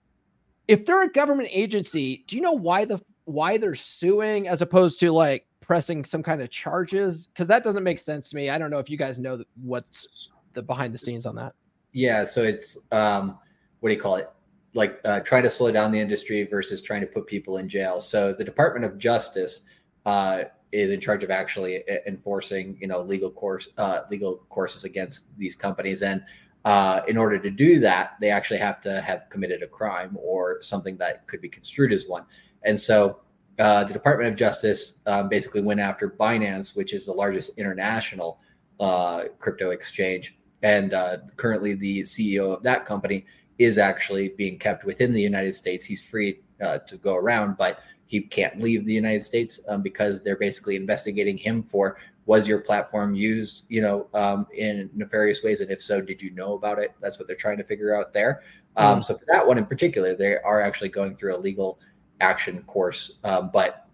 [0.69, 4.99] If they're a government agency, do you know why the why they're suing as opposed
[5.01, 7.27] to like pressing some kind of charges?
[7.29, 8.51] Because that doesn't make sense to me.
[8.51, 11.55] I don't know if you guys know what's the behind the scenes on that.
[11.93, 12.25] yeah.
[12.25, 13.39] So it's um,
[13.81, 14.31] what do you call it?
[14.75, 18.01] Like uh, trying to slow down the industry versus trying to put people in jail.
[18.01, 19.63] So the Department of Justice
[20.07, 25.25] uh, is in charge of actually enforcing, you know, legal course uh, legal courses against
[25.37, 26.23] these companies, and
[26.65, 30.61] uh, in order to do that, they actually have to have committed a crime or
[30.61, 32.25] something that could be construed as one.
[32.63, 33.21] And so
[33.59, 38.41] uh, the Department of Justice um, basically went after Binance, which is the largest international
[38.79, 43.27] uh, crypto exchange, and uh, currently the CEO of that company
[43.61, 45.85] is actually being kept within the United States.
[45.85, 50.23] He's free uh, to go around, but he can't leave the United States um, because
[50.23, 55.61] they're basically investigating him for was your platform used, you know, um, in nefarious ways,
[55.61, 56.95] and if so, did you know about it?
[57.03, 58.43] That's what they're trying to figure out there.
[58.77, 59.05] Um, mm.
[59.05, 61.79] So for that one in particular, they are actually going through a legal
[62.23, 63.89] action course, um, but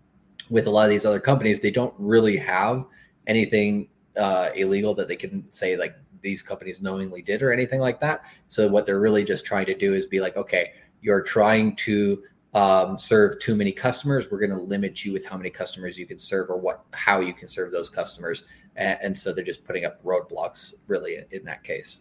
[0.49, 2.85] with a lot of these other companies, they don't really have
[3.27, 5.97] anything uh, illegal that they can say like
[6.27, 8.25] these companies knowingly did or anything like that.
[8.49, 12.21] So what they're really just trying to do is be like, okay, you're trying to
[12.53, 14.29] um, serve too many customers.
[14.29, 17.21] We're going to limit you with how many customers you can serve or what how
[17.21, 18.43] you can serve those customers.
[18.75, 22.01] And, and so they're just putting up roadblocks really in, in that case.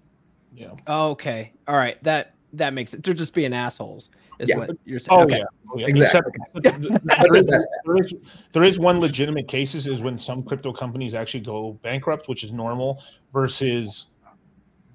[0.55, 0.71] Yeah.
[0.87, 1.53] Okay.
[1.67, 2.03] All right.
[2.03, 3.03] That that makes it.
[3.03, 4.09] They're just being assholes
[4.39, 4.57] is yeah.
[4.57, 5.19] what you're saying.
[5.19, 5.37] Oh, okay.
[5.37, 5.43] yeah.
[5.75, 5.87] Yeah.
[5.87, 6.31] Exactly.
[6.55, 7.47] Except, there, is,
[7.85, 8.13] there, is,
[8.53, 12.51] there is one legitimate cases is when some crypto companies actually go bankrupt, which is
[12.51, 13.01] normal,
[13.33, 14.07] versus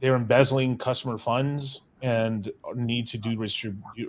[0.01, 3.37] they're embezzling customer funds and need to do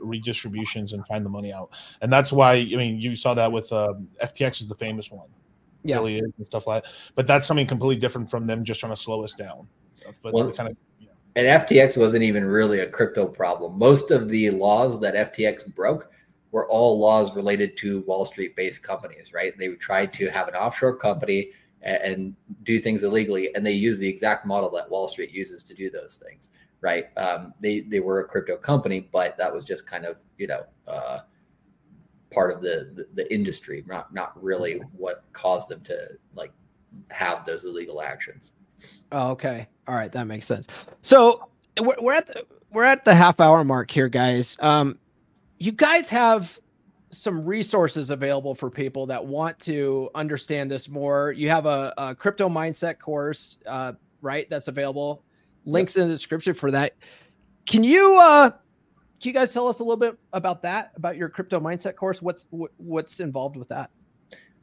[0.02, 1.78] redistributions and find the money out.
[2.02, 5.28] And that's why I mean you saw that with um, FTX is the famous one.
[5.84, 6.92] Yeah, really is and stuff like that.
[7.16, 9.68] But that's something completely different from them just trying to slow us down.
[9.96, 10.78] So, but well, kind of
[11.36, 13.78] and FTX wasn't even really a crypto problem.
[13.78, 16.12] Most of the laws that FTX broke
[16.52, 19.58] were all laws related to Wall Street based companies, right?
[19.58, 21.52] They tried to have an offshore company
[21.84, 25.74] and, do things illegally, and they use the exact model that Wall Street uses to
[25.74, 27.06] do those things, right?
[27.18, 30.64] Um, they they were a crypto company, but that was just kind of you know
[30.88, 31.20] uh,
[32.32, 36.52] part of the, the the industry, not not really what caused them to like
[37.10, 38.52] have those illegal actions.
[39.12, 39.68] Oh, okay.
[39.88, 40.68] All right, that makes sense.
[41.02, 44.56] So we're, we're at the we're at the half hour mark here, guys.
[44.60, 44.98] Um,
[45.60, 46.60] you guys have
[47.12, 51.32] some resources available for people that want to understand this more.
[51.32, 54.50] You have a, a crypto mindset course, uh, right?
[54.50, 55.24] That's available.
[55.66, 56.04] Links yep.
[56.04, 56.96] in the description for that.
[57.66, 60.94] Can you uh, can you guys tell us a little bit about that?
[60.96, 62.22] About your crypto mindset course?
[62.22, 63.92] What's what, what's involved with that?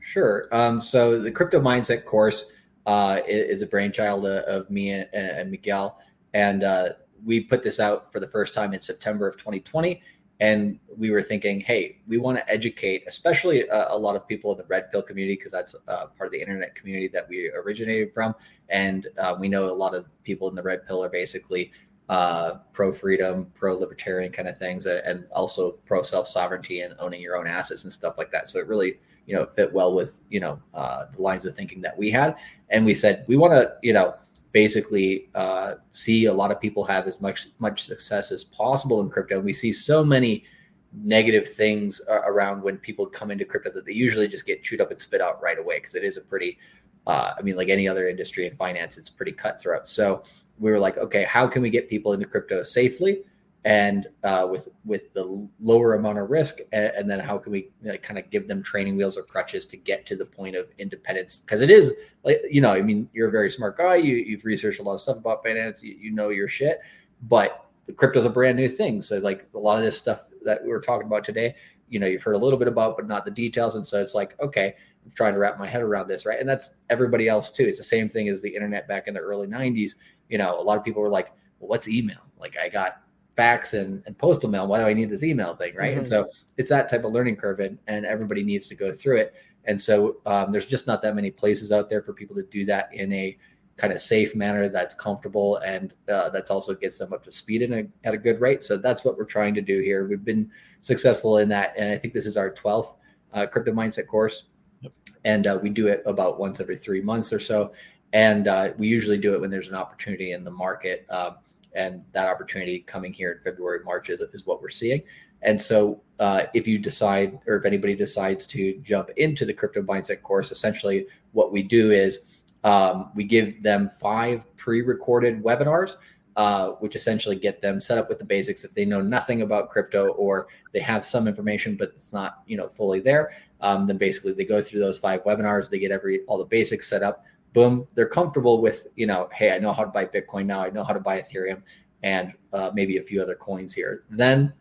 [0.00, 0.48] Sure.
[0.50, 2.46] Um, so the crypto mindset course
[2.87, 5.98] uh, is a brainchild of me and, and Miguel.
[6.34, 6.90] And uh,
[7.24, 10.02] we put this out for the first time in September of 2020.
[10.40, 14.53] And we were thinking, hey, we want to educate, especially a, a, lot of people
[14.53, 17.51] in the red pill community, because that's uh, part of the internet community that we
[17.51, 18.35] originated from.
[18.68, 21.72] And uh, we know a lot of people in the red pill are basically
[22.09, 27.20] uh, pro freedom, pro libertarian kind of things, and also pro self sovereignty and owning
[27.20, 28.48] your own assets and stuff like that.
[28.48, 28.98] So it really
[29.29, 32.35] you know fit well with you know uh, the lines of thinking that we had
[32.70, 34.14] and we said we want to you know
[34.52, 39.11] basically uh, see a lot of people have as much much success as possible in
[39.11, 39.37] crypto.
[39.37, 40.44] And we see so many
[40.92, 44.90] negative things around when people come into crypto that they usually just get chewed up
[44.90, 46.58] and spit out right away because it is a pretty
[47.06, 49.87] uh, i mean like any other industry in finance it's pretty cutthroat.
[49.87, 50.22] So
[50.58, 53.22] we were like okay how can we get people into crypto safely
[53.64, 57.71] and uh, with with the lower amount of risk and, and then how can we
[57.83, 60.71] like, kind of give them training wheels or crutches to get to the point of
[60.79, 61.40] independence?
[61.40, 61.94] Because it is
[62.25, 64.94] like you know i mean you're a very smart guy you, you've researched a lot
[64.94, 66.81] of stuff about finance you, you know your shit
[67.23, 69.01] but the crypto's a brand new thing.
[69.01, 71.55] So like a lot of this stuff that we were talking about today
[71.88, 74.14] you know you've heard a little bit about but not the details and so it's
[74.14, 76.38] like okay i'm trying to wrap my head around this right?
[76.38, 77.64] And that's everybody else too.
[77.64, 79.92] It's the same thing as the internet back in the early 90s
[80.29, 82.21] you know a lot of people were like well, what's email?
[82.38, 83.03] Like i got
[83.38, 84.66] fax and, and postal mail.
[84.66, 85.77] Why do I need this email thing?
[85.77, 85.90] Right.
[85.90, 85.98] Mm-hmm.
[85.98, 89.18] And so it's that type of learning curve and, and everybody needs to go through
[89.18, 89.35] it.
[89.64, 92.64] And so um, there's just not that many places out there for people to do
[92.64, 93.38] that in a
[93.77, 97.62] kind of safe manner that's comfortable and uh, that's also gets them up to speed
[97.62, 98.64] in a, at a good rate.
[98.64, 100.09] So that's what we're trying to do here.
[100.09, 101.74] We've been successful in that.
[101.77, 102.96] And I think this is our 12th
[103.35, 104.46] uh, crypto mindset course.
[104.81, 104.92] Yep.
[105.24, 107.72] And uh, we do it about once every three months or so.
[108.12, 111.07] And uh, we usually do it when there's an opportunity in the market.
[111.09, 111.37] Um,
[111.78, 115.00] and that opportunity coming here in February, March is, is what we're seeing.
[115.42, 119.82] And so, uh, if you decide, or if anybody decides to jump into the crypto
[119.82, 122.20] mindset course, essentially what we do is
[122.64, 125.94] um, we give them five pre-recorded webinars,
[126.36, 128.64] uh, which essentially get them set up with the basics.
[128.64, 132.56] If they know nothing about crypto or they have some information but it's not, you
[132.56, 135.70] know, fully there, um, then basically they go through those five webinars.
[135.70, 139.53] They get every all the basics set up boom, they're comfortable with, you know, hey,
[139.53, 140.61] I know how to buy Bitcoin now.
[140.61, 141.63] I know how to buy Ethereum
[142.03, 144.05] and uh, maybe a few other coins here.
[144.11, 144.53] Then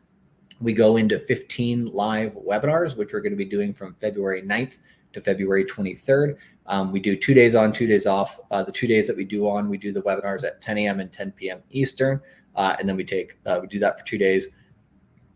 [0.60, 4.78] we go into 15 live webinars, which we're going to be doing from February 9th
[5.14, 6.38] to February 23rd.
[6.66, 8.40] Um, we do two days on, two days off.
[8.52, 11.00] Uh, the two days that we do on, we do the webinars at 10 a.m.
[11.00, 11.62] and 10 p.m.
[11.72, 12.20] Eastern,
[12.56, 14.50] uh, and then we take uh, we do that for two days.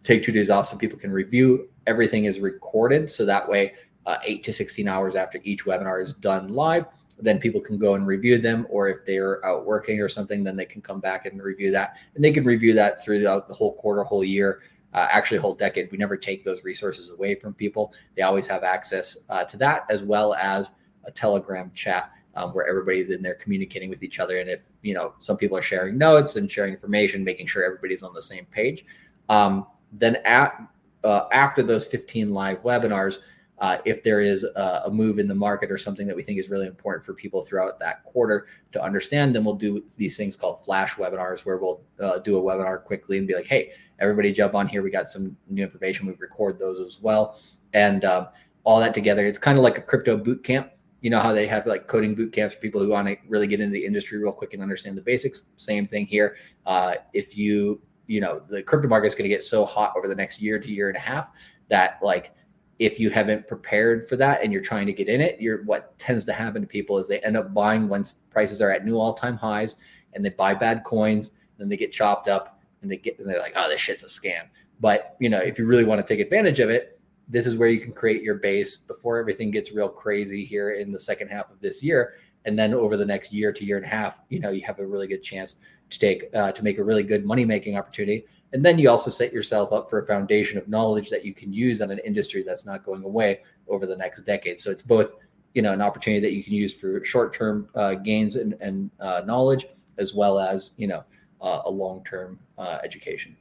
[0.03, 1.69] Take two days off so people can review.
[1.87, 3.73] Everything is recorded, so that way,
[4.05, 6.85] uh, eight to 16 hours after each webinar is done live,
[7.19, 8.67] then people can go and review them.
[8.69, 11.95] Or if they're out working or something, then they can come back and review that.
[12.15, 14.61] And they can review that throughout the whole quarter, whole year,
[14.93, 15.91] uh, actually, whole decade.
[15.91, 17.93] We never take those resources away from people.
[18.15, 20.71] They always have access uh, to that, as well as
[21.05, 22.11] a Telegram chat.
[22.33, 25.57] Um, where everybody's in there communicating with each other, and if you know some people
[25.57, 28.85] are sharing notes and sharing information, making sure everybody's on the same page.
[29.27, 30.57] Um, then at
[31.03, 33.17] uh, after those 15 live webinars,
[33.61, 36.39] uh, if there is a, a, move in the market or something that we think
[36.39, 40.35] is really important for people throughout that quarter to understand, then we'll do these things
[40.35, 44.31] called flash webinars where we'll uh, do a webinar quickly and be like, hey, everybody
[44.31, 44.81] jump on here.
[44.81, 46.07] We got some new information.
[46.07, 47.39] We record those as well.
[47.73, 48.29] And um,
[48.63, 50.71] all that together, it's kind of like a crypto boot camp.
[51.01, 53.47] You know how they have like coding boot camps for people who want to really
[53.47, 55.43] get into the industry real quick and understand the basics.
[55.57, 56.35] Same thing here.
[56.65, 60.07] Uh, if you, you know, the crypto market is going to get so hot over
[60.07, 61.29] the next year to year and a half
[61.69, 62.33] that like
[62.81, 65.97] if you haven't prepared for that and you're trying to get in it, you're what
[65.99, 68.97] tends to happen to people is they end up buying when prices are at new
[68.97, 69.75] all-time highs
[70.13, 71.29] and they buy bad coins,
[71.59, 74.07] then they get chopped up and they get and they're like, oh, this shit's a
[74.07, 74.47] scam.
[74.79, 77.69] But you know, if you really want to take advantage of it, this is where
[77.69, 81.51] you can create your base before everything gets real crazy here in the second half
[81.51, 82.15] of this year.
[82.45, 84.79] And then over the next year to year and a half, you know, you have
[84.79, 85.57] a really good chance
[85.91, 89.09] to take uh, to make a really good money making opportunity and then you also
[89.09, 92.43] set yourself up for a foundation of knowledge that you can use on an industry
[92.43, 94.59] that's not going away over the next decade.
[94.59, 95.13] So it's both,
[95.53, 99.21] you know, an opportunity that you can use for short-term uh, gains and, and uh,
[99.25, 99.65] knowledge,
[99.97, 101.03] as well as you know
[101.41, 103.35] uh, a long-term uh, education.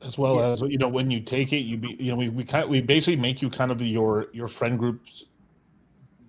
[0.00, 0.50] As well yeah.
[0.50, 2.70] as you know, when you take it, you be you know we we kind of,
[2.70, 5.24] we basically make you kind of your your friend group's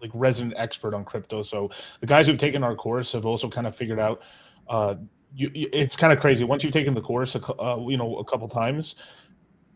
[0.02, 1.42] like resident expert on crypto.
[1.44, 4.22] So the guys who've taken our course have also kind of figured out
[4.68, 4.96] uh,
[5.36, 6.44] you, it's kind of crazy.
[6.44, 8.96] Once you've taken the course, uh, you know, a couple times,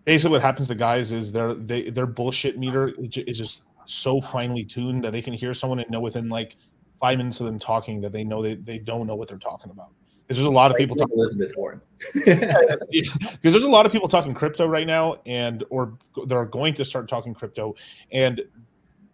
[0.06, 4.64] basically what happens to guys is their they, their bullshit meter is just so finely
[4.64, 6.56] tuned that they can hear someone and know within like
[7.00, 9.72] five minutes of them talking that they know they, they don't know what they're talking
[9.72, 9.90] about.
[10.22, 11.82] Because there's a lot of people talking Elizabeth Warren.
[12.16, 15.98] Because there's a lot of people talking crypto right now, and or
[16.28, 17.76] they're going to start talking crypto,
[18.12, 18.42] and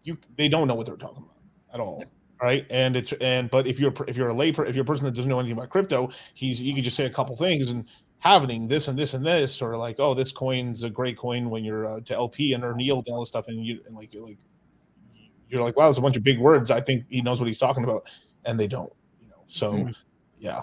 [0.04, 1.36] you they don't know what they're talking about
[1.74, 2.04] at all
[2.42, 2.66] right?
[2.70, 5.14] And it's and but if you're if you're a lay if you're a person that
[5.14, 7.86] doesn't know anything about crypto, he's you can just say a couple things and
[8.20, 11.64] having this and this and this, or like, oh, this coin's a great coin when
[11.64, 14.14] you're uh, to LP and earn yield and all this stuff, and you and like
[14.14, 14.38] you're like
[15.50, 16.70] you're like, wow, it's a bunch of big words.
[16.70, 18.08] I think he knows what he's talking about,
[18.46, 19.44] and they don't, you know.
[19.48, 19.92] So, mm-hmm.
[20.40, 20.62] yeah.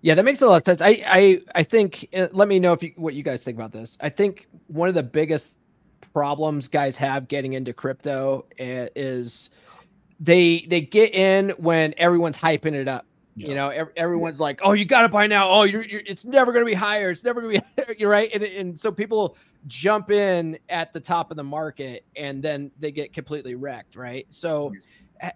[0.00, 0.80] Yeah, that makes a lot of sense.
[0.80, 2.08] I I I think.
[2.14, 3.98] Uh, let me know if you, what you guys think about this.
[4.00, 5.54] I think one of the biggest
[6.12, 9.50] problems guys have getting into crypto uh, is
[10.20, 13.06] they they get in when everyone's hyping it up.
[13.36, 13.48] Yeah.
[13.48, 15.48] You know, every, everyone's like, "Oh, you got to buy now.
[15.50, 17.10] Oh, you're, you're it's never going to be higher.
[17.10, 21.00] It's never going to be you're right." And, and so people jump in at the
[21.00, 24.26] top of the market and then they get completely wrecked, right?
[24.30, 24.72] So
[25.20, 25.30] eh,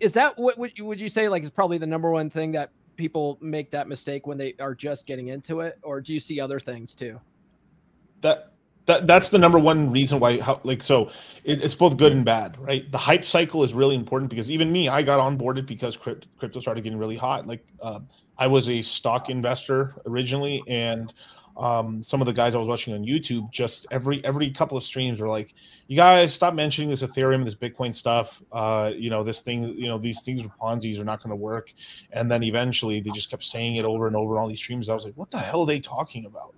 [0.00, 2.52] is that what would you, would you say like is probably the number one thing
[2.52, 6.20] that people make that mistake when they are just getting into it or do you
[6.20, 7.20] see other things too?
[8.20, 8.49] That
[8.90, 11.10] that that's the number one reason why how like so
[11.44, 12.90] it, it's both good and bad right?
[12.90, 16.60] The hype cycle is really important because even me i got onboarded because crypto, crypto
[16.60, 17.46] started getting really hot.
[17.46, 18.00] Like uh,
[18.38, 21.12] i was a stock investor originally and
[21.56, 24.82] um, some of the guys i was watching on youtube just every every couple of
[24.82, 25.54] streams were like
[25.90, 28.40] you guys stop mentioning this ethereum this bitcoin stuff.
[28.52, 31.36] Uh, you know this thing you know these things with ponzi's are not going to
[31.36, 31.72] work.
[32.12, 34.88] And then eventually they just kept saying it over and over in all these streams.
[34.88, 36.54] I was like what the hell are they talking about?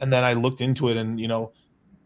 [0.00, 1.52] And then i looked into it and you know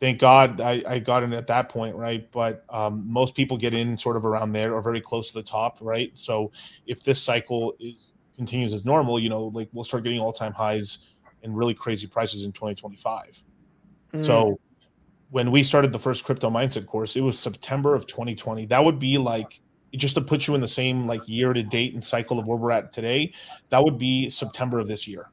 [0.01, 2.31] thank God I, I got in at that point, right?
[2.33, 5.43] But um, most people get in sort of around there or very close to the
[5.43, 6.11] top, right?
[6.15, 6.53] So
[6.87, 10.53] if this cycle is continues as normal, you know, like we'll start getting all time
[10.53, 11.01] highs
[11.43, 13.43] and really crazy prices in 2025.
[14.15, 14.25] Mm.
[14.25, 14.61] So
[15.31, 18.67] when we started the first crypto mindset course, it was September of 2020.
[18.67, 19.61] That would be like
[19.95, 22.57] just to put you in the same like year to date and cycle of where
[22.57, 23.33] we're at today.
[23.71, 25.31] That would be September of this year.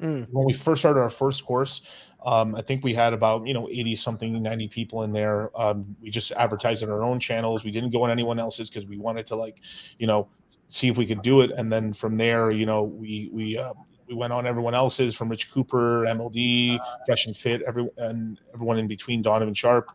[0.00, 0.26] Mm.
[0.30, 1.82] When we first started our first course,
[2.26, 5.50] um, I think we had about you know 80 something 90 people in there.
[5.58, 7.64] Um, we just advertised on our own channels.
[7.64, 9.60] We didn't go on anyone else's because we wanted to like
[9.98, 10.28] you know
[10.66, 11.52] see if we could do it.
[11.52, 13.72] And then from there, you know, we we uh,
[14.08, 18.78] we went on everyone else's from Rich Cooper, MLD, Fresh and Fit, every and everyone
[18.78, 19.90] in between, Donovan Sharpe,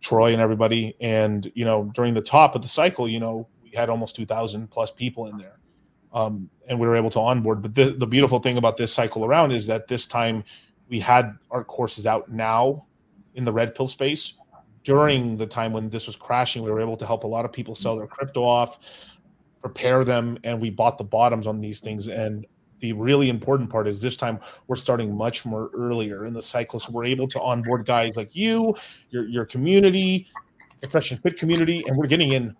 [0.00, 0.94] Troy, and everybody.
[1.00, 4.70] And you know, during the top of the cycle, you know, we had almost 2,000
[4.70, 5.58] plus people in there.
[6.12, 7.60] Um, and we were able to onboard.
[7.60, 10.44] But the, the beautiful thing about this cycle around is that this time
[10.88, 12.86] we had our courses out now
[13.34, 14.34] in the red pill space.
[14.82, 17.52] During the time when this was crashing we were able to help a lot of
[17.52, 18.78] people sell their crypto off
[19.64, 22.08] prepare them and we bought the bottoms on these things.
[22.08, 22.46] And
[22.80, 26.78] the really important part is this time we're starting much more earlier in the cycle.
[26.78, 28.74] So we're able to onboard guys like you
[29.08, 30.28] your, your community
[30.90, 32.54] fresh and fit community and we're getting in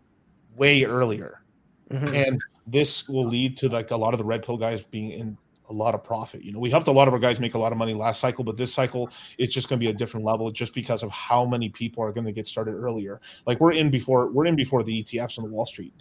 [0.56, 1.42] way earlier.
[1.90, 2.14] Mm-hmm.
[2.14, 5.36] and this will lead to like a lot of the red pill guys being in
[5.70, 6.42] a lot of profit.
[6.42, 8.20] You know, we helped a lot of our guys make a lot of money last
[8.20, 9.08] cycle, but this cycle
[9.38, 12.12] it's just going to be a different level just because of how many people are
[12.12, 13.20] going to get started earlier.
[13.46, 15.94] Like we're in before we're in before the ETFs on the Wall Street.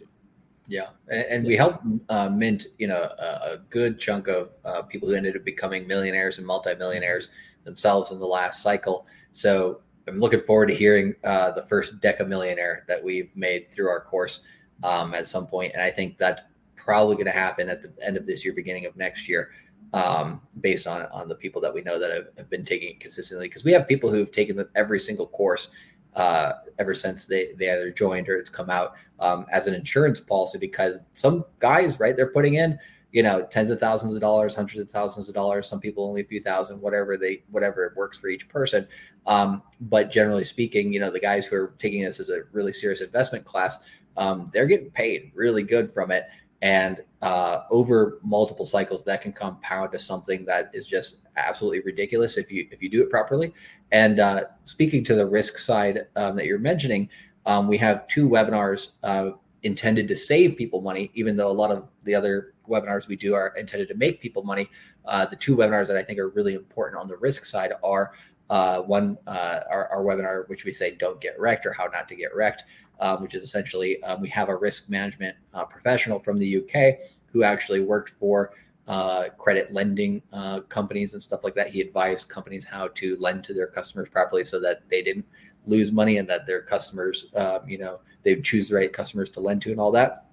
[0.68, 4.82] Yeah, and, and we helped uh, mint you know a, a good chunk of uh,
[4.84, 7.30] people who ended up becoming millionaires and multimillionaires
[7.64, 9.07] themselves in the last cycle.
[9.32, 13.89] So I'm looking forward to hearing uh, the first Deca millionaire that we've made through
[13.89, 14.41] our course
[14.84, 16.41] um, at some point, and I think that's
[16.84, 19.51] probably going to happen at the end of this year, beginning of next year,
[19.93, 22.99] um, based on on the people that we know that have, have been taking it
[22.99, 23.47] consistently.
[23.47, 25.69] Because we have people who've taken the, every single course
[26.15, 30.19] uh, ever since they they either joined or it's come out um, as an insurance
[30.19, 30.57] policy.
[30.57, 32.77] Because some guys, right, they're putting in
[33.13, 36.21] you know tens of thousands of dollars hundreds of thousands of dollars some people only
[36.21, 38.86] a few thousand whatever they whatever it works for each person
[39.27, 42.73] um, but generally speaking you know the guys who are taking this as a really
[42.73, 43.77] serious investment class
[44.17, 46.25] um, they're getting paid really good from it
[46.64, 52.38] and uh, over multiple cycles that can compound to something that is just absolutely ridiculous
[52.38, 53.53] if you if you do it properly.
[53.91, 57.09] And uh, speaking to the risk side um, that you're mentioning
[57.45, 59.32] um, we have two webinars uh,
[59.64, 63.34] intended to save people money even though a lot of the other webinars we do
[63.36, 64.70] are intended to make people money.
[65.05, 68.14] Uh, the two webinars that i think are really important on the risk side are
[68.49, 72.07] uh, one uh, our, our webinar which we say don't get wrecked or how not
[72.07, 72.64] to get wrecked
[72.99, 76.99] um, which is essentially um, we have a risk management uh, professional from the UK
[77.31, 78.51] who actually worked for
[78.87, 81.69] uh, credit lending uh, companies and stuff like that.
[81.69, 85.25] He advised companies how to lend to their customers properly so that they didn't
[85.65, 89.39] lose money and that their customers, um, you know, they choose the right customers to
[89.39, 90.25] lend to and all that.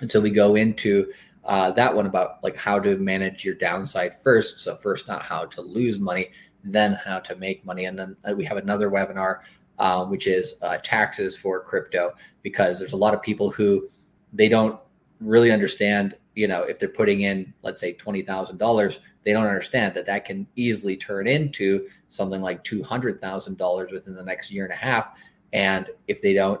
[0.00, 1.12] And so we go into
[1.44, 4.60] uh, that one about like how to manage your downside first.
[4.60, 6.30] So first, not how to lose money,
[6.64, 7.84] then how to make money.
[7.86, 9.40] And then uh, we have another webinar
[9.78, 12.12] um, which is uh, taxes for crypto,
[12.42, 13.88] because there's a lot of people who
[14.32, 14.78] they don't
[15.20, 16.16] really understand.
[16.34, 20.06] You know, if they're putting in, let's say, twenty thousand dollars, they don't understand that
[20.06, 24.64] that can easily turn into something like two hundred thousand dollars within the next year
[24.64, 25.12] and a half.
[25.52, 26.60] And if they don't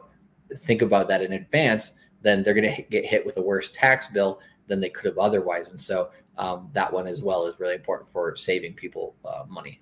[0.58, 4.08] think about that in advance, then they're going to get hit with a worse tax
[4.08, 5.70] bill than they could have otherwise.
[5.70, 9.80] And so um, that one as well is really important for saving people uh, money.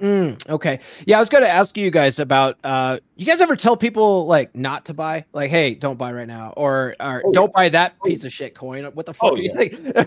[0.00, 0.80] Mm, okay.
[1.06, 2.58] Yeah, I was going to ask you guys about.
[2.64, 6.26] Uh, you guys ever tell people like not to buy, like, hey, don't buy right
[6.26, 7.62] now, or, or oh, don't yeah.
[7.62, 8.84] buy that oh, piece of shit coin.
[8.84, 9.32] What the fuck?
[9.32, 10.04] Oh, yeah.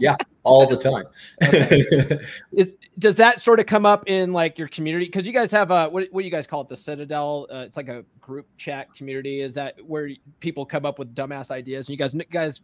[0.00, 1.04] yeah, all the time.
[2.52, 5.04] Is does that sort of come up in like your community?
[5.06, 6.68] Because you guys have a what, what do you guys call it?
[6.68, 7.46] The Citadel.
[7.52, 9.42] Uh, it's like a group chat community.
[9.42, 11.86] Is that where people come up with dumbass ideas?
[11.86, 12.62] And you guys, you guys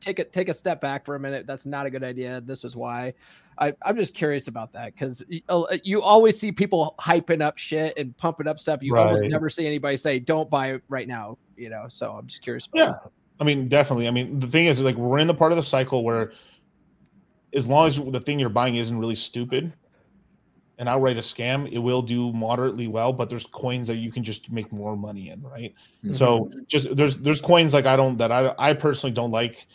[0.00, 1.46] take a take a step back for a minute.
[1.46, 2.40] That's not a good idea.
[2.40, 3.14] This is why.
[3.58, 7.96] I, am just curious about that because uh, you always see people hyping up shit
[7.98, 8.82] and pumping up stuff.
[8.82, 9.06] You right.
[9.06, 12.42] almost never see anybody say, "Don't buy it right now." You know, so I'm just
[12.42, 12.68] curious.
[12.74, 13.12] yeah, that.
[13.40, 14.08] I mean, definitely.
[14.08, 16.32] I mean, the thing is, like, we're in the part of the cycle where,
[17.52, 19.72] as long as the thing you're buying isn't really stupid,
[20.78, 23.12] and outright a scam, it will do moderately well.
[23.12, 25.74] But there's coins that you can just make more money in, right?
[26.04, 26.14] Mm-hmm.
[26.14, 29.66] So just there's there's coins like I don't that I I personally don't like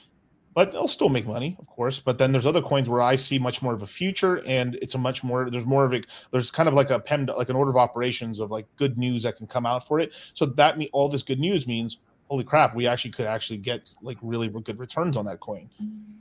[0.57, 1.99] but they'll still make money, of course.
[1.99, 4.95] But then there's other coins where I see much more of a future, and it's
[4.95, 5.51] a much more.
[5.51, 6.01] There's more of a.
[6.31, 9.21] There's kind of like a PEM, like an order of operations of like good news
[9.21, 10.15] that can come out for it.
[10.33, 13.93] So that mean all this good news means, holy crap, we actually could actually get
[14.01, 15.69] like really good returns on that coin.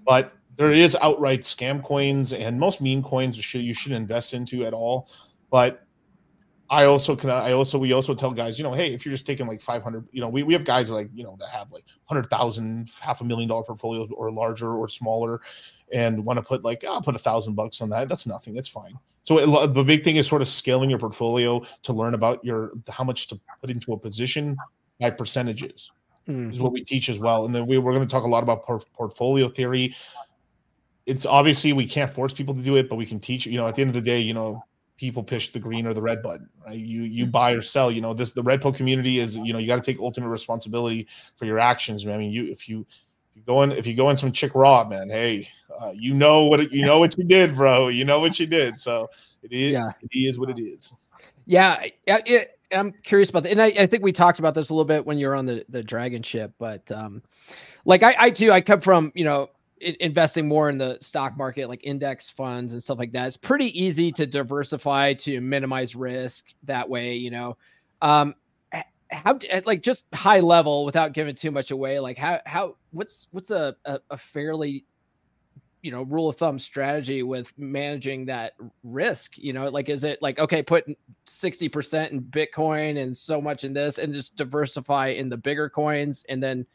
[0.04, 4.64] But there is outright scam coins, and most meme coins should you should invest into
[4.64, 5.08] at all.
[5.50, 5.86] But
[6.68, 9.26] I also can I also we also tell guys, you know, hey, if you're just
[9.26, 11.84] taking like 500, you know, we, we have guys like, you know, that have like
[12.06, 15.40] 100,000, half a million dollar portfolios or larger or smaller
[15.92, 18.08] and want to put like, I'll put a thousand bucks on that.
[18.08, 18.56] That's nothing.
[18.56, 18.98] It's fine.
[19.22, 22.72] So it, the big thing is sort of scaling your portfolio to learn about your,
[22.88, 24.56] how much to put into a position
[25.00, 25.92] by percentages
[26.28, 26.50] mm-hmm.
[26.50, 27.44] is what we teach as well.
[27.44, 29.94] And then we, we're going to talk a lot about por- portfolio theory.
[31.06, 33.66] It's obviously we can't force people to do it, but we can teach, you know,
[33.66, 34.62] at the end of the day, you know,
[34.96, 36.78] people push the green or the red button right?
[36.78, 37.30] You you mm-hmm.
[37.30, 39.76] buy or sell you know this the red pill community is you know you got
[39.76, 42.86] to take ultimate responsibility for your actions i mean you if you
[43.28, 45.46] if you go in if you go in some chick raw man hey
[45.80, 47.88] uh, you know what you know what you did bro.
[47.88, 48.78] You know what you did.
[48.78, 49.10] So
[49.42, 49.90] it is yeah.
[50.00, 50.94] it is what it is.
[51.44, 53.52] Yeah it, i'm curious about that.
[53.52, 55.46] And I, I think we talked about this a little bit when you were on
[55.46, 57.22] the the dragon ship but um
[57.84, 59.50] like I, I too i come from you know
[59.80, 63.26] investing more in the stock market, like index funds and stuff like that.
[63.26, 67.56] It's pretty easy to diversify to minimize risk that way, you know.
[68.02, 68.34] Um,
[69.10, 73.50] how like just high level without giving too much away, like how how what's what's
[73.50, 74.84] a, a, a fairly
[75.82, 80.20] you know rule of thumb strategy with managing that risk you know like is it
[80.20, 80.84] like okay put
[81.26, 86.24] 60% in bitcoin and so much in this and just diversify in the bigger coins
[86.28, 86.66] and then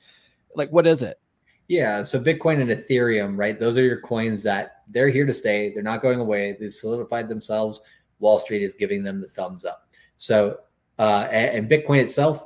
[0.55, 1.19] Like, what is it?
[1.67, 3.57] Yeah, so Bitcoin and Ethereum, right?
[3.59, 5.73] Those are your coins that they're here to stay.
[5.73, 6.57] They're not going away.
[6.59, 7.81] They've solidified themselves.
[8.19, 9.87] Wall Street is giving them the thumbs up.
[10.17, 10.59] So,
[10.99, 12.45] uh, and, Bitcoin itself,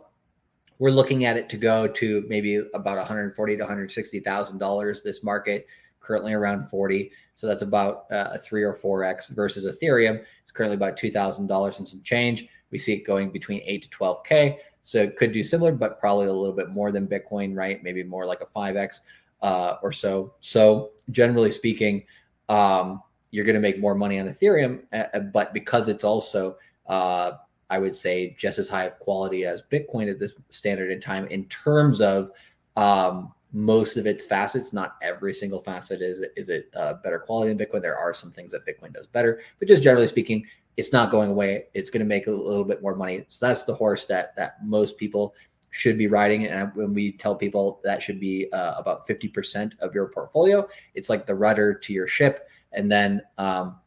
[0.79, 5.01] we're looking at it to go to maybe about 140 to 160 thousand dollars.
[5.01, 5.67] This market
[5.99, 10.23] currently around 40, so that's about uh, a three or four x versus Ethereum.
[10.43, 12.47] It's currently about two thousand dollars and some change.
[12.71, 14.57] We see it going between eight to 12k.
[14.85, 17.81] So it could do similar, but probably a little bit more than Bitcoin, right?
[17.81, 19.01] Maybe more like a 5x
[19.41, 20.35] uh, or so.
[20.41, 22.03] So generally speaking,
[22.49, 26.57] um, you're going to make more money on Ethereum, uh, but because it's also,
[26.87, 27.31] uh,
[27.71, 31.25] I would say, just as high of quality as Bitcoin at this standard in time
[31.27, 32.29] in terms of
[32.77, 34.71] um, most of its facets.
[34.71, 37.81] Not every single facet is is it uh, better quality than Bitcoin.
[37.81, 40.45] There are some things that Bitcoin does better, but just generally speaking,
[40.77, 41.65] it's not going away.
[41.73, 43.25] It's going to make a little bit more money.
[43.29, 45.33] So that's the horse that that most people
[45.71, 46.45] should be riding.
[46.45, 51.09] And when we tell people that should be uh, about 50% of your portfolio, it's
[51.09, 52.47] like the rudder to your ship.
[52.71, 53.77] And then um,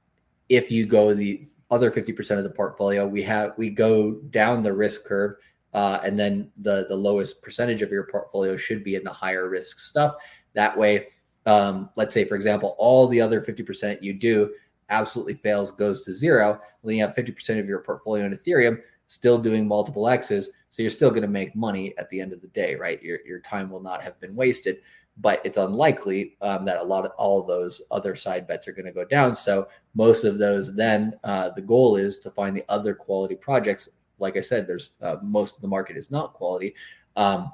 [0.49, 4.73] if you go the other 50% of the portfolio, we have we go down the
[4.73, 5.35] risk curve.
[5.75, 9.49] Uh, and then the the lowest percentage of your portfolio should be in the higher
[9.49, 10.15] risk stuff.
[10.55, 11.09] That way,
[11.45, 14.51] um, let's say for example, all the other 50% you do
[14.91, 18.79] absolutely fails, goes to zero, then you have 50% of your portfolio in Ethereum
[19.09, 20.51] still doing multiple X's.
[20.69, 23.03] So you're still going to make money at the end of the day, right?
[23.03, 24.79] Your, your time will not have been wasted,
[25.17, 28.73] but it's unlikely um, that a lot of all of those other side bets are
[28.73, 29.35] going to go down.
[29.35, 33.89] So most of those, then uh, the goal is to find the other quality projects.
[34.19, 36.75] Like I said, there's uh, most of the market is not quality.
[37.17, 37.51] Um,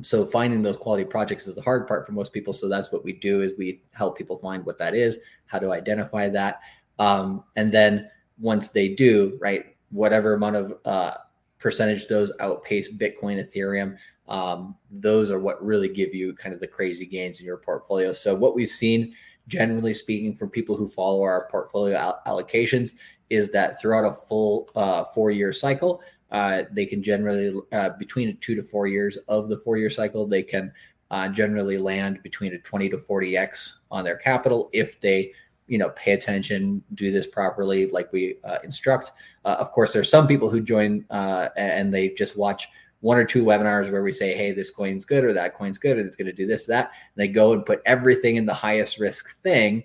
[0.00, 2.52] so finding those quality projects is the hard part for most people.
[2.52, 5.72] So that's what we do is we help people find what that is how to
[5.72, 6.60] identify that.
[6.98, 11.14] Um, and then once they do right whatever amount of uh,
[11.58, 13.96] percentage those outpace bitcoin ethereum
[14.28, 18.12] um, those are what really give you kind of the crazy gains in your portfolio.
[18.12, 19.14] So what we've seen
[19.48, 22.92] generally speaking from people who follow our portfolio al- allocations
[23.30, 26.00] is that throughout a full uh, four year cycle
[26.32, 30.26] uh, they can generally uh, between two to four years of the four year cycle
[30.26, 30.72] they can
[31.10, 35.32] uh, generally land between a 20 to 40x on their capital if they
[35.66, 39.12] you know pay attention do this properly like we uh, instruct.
[39.44, 42.66] Uh, of course there's some people who join uh, and they just watch
[43.00, 45.98] one or two webinars where we say hey this coin's good or that coin's good
[45.98, 48.54] and it's going to do this that and they go and put everything in the
[48.54, 49.84] highest risk thing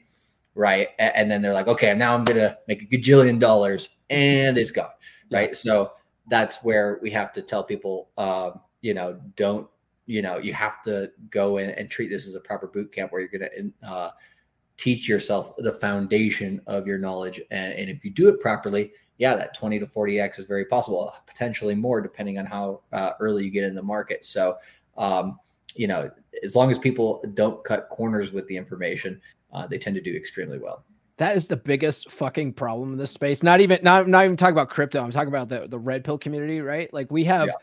[0.56, 0.88] right?
[0.98, 4.72] And then they're like okay now i'm going to make a gajillion dollars and it's
[4.72, 4.89] gone
[5.30, 5.56] right?
[5.56, 5.91] So
[6.28, 9.68] that's where we have to tell people, um, you know, don't,
[10.06, 13.12] you know, you have to go in and treat this as a proper boot camp
[13.12, 14.12] where you're going to uh,
[14.78, 17.42] teach yourself the foundation of your knowledge.
[17.52, 21.14] And, and if you do it properly, yeah, that 20 to 40x is very possible,
[21.26, 24.24] potentially more depending on how uh, early you get in the market.
[24.26, 24.58] So,
[24.98, 25.40] um,
[25.76, 26.10] you know,
[26.44, 29.20] as long as people don't cut corners with the information,
[29.54, 30.84] uh, they tend to do extremely well.
[31.18, 33.41] That is the biggest fucking problem in this space.
[33.41, 35.03] Not even not not even talking about crypto.
[35.03, 36.93] I'm talking about the the red pill community, right?
[36.93, 37.53] Like we have yeah.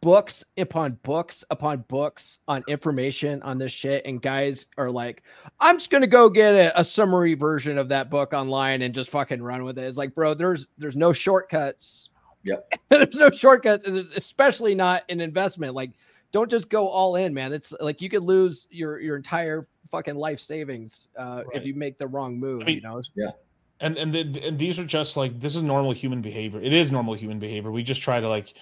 [0.00, 5.22] books upon books upon books on information on this shit, and guys are like,
[5.60, 9.10] I'm just gonna go get a, a summary version of that book online and just
[9.10, 9.84] fucking run with it.
[9.84, 12.08] It's like, bro, there's there's no shortcuts.
[12.44, 12.72] Yep.
[12.88, 13.86] there's no shortcuts,
[14.16, 15.74] especially not in investment.
[15.74, 15.90] Like,
[16.32, 17.52] don't just go all in, man.
[17.52, 21.46] It's like you could lose your your entire fucking life savings uh, right.
[21.54, 22.62] if you make the wrong move.
[22.62, 23.00] I mean, you know.
[23.14, 23.30] Yeah.
[23.78, 26.60] And and, the, and these are just like this is normal human behavior.
[26.60, 27.70] It is normal human behavior.
[27.70, 28.54] We just try to like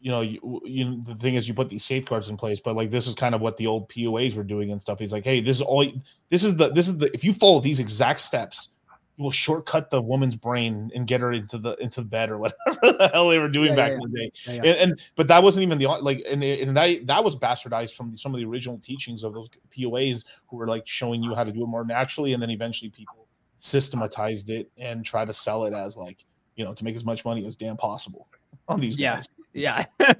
[0.00, 2.90] you know, you, you the thing is you put these safeguards in place, but like
[2.90, 4.98] this is kind of what the old PUAs were doing and stuff.
[4.98, 5.84] He's like, hey, this is all
[6.30, 8.79] this is the this is the if you follow these exact steps, you
[9.20, 12.78] will shortcut the woman's brain and get her into the into the bed or whatever
[12.82, 14.32] the hell they were doing yeah, back yeah, in the day.
[14.46, 17.94] Yeah, and, and, but that wasn't even the like and, and that that was bastardized
[17.94, 21.44] from some of the original teachings of those PUAs who were like showing you how
[21.44, 23.26] to do it more naturally, and then eventually people
[23.58, 26.24] systematized it and try to sell it as like
[26.56, 28.26] you know to make as much money as damn possible
[28.68, 29.28] on these yeah guys.
[29.52, 29.84] yeah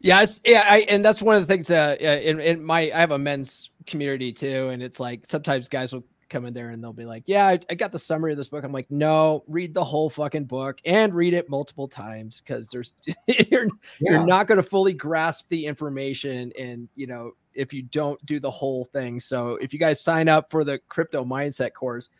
[0.00, 3.00] yeah yeah I, and that's one of the things that uh, in, in my i
[3.00, 6.82] have a men's community too and it's like sometimes guys will come in there and
[6.82, 9.44] they'll be like, "Yeah, I, I, got the summary of this book." I'm like, "No,
[9.46, 12.94] read the whole fucking book and read it multiple times because there's
[13.26, 13.66] you're
[14.00, 14.12] yeah.
[14.12, 18.38] you're not going to fully grasp the information, and you know if you don't do
[18.40, 19.18] the whole thing.
[19.18, 22.10] So if you guys sign up for the crypto mindset course,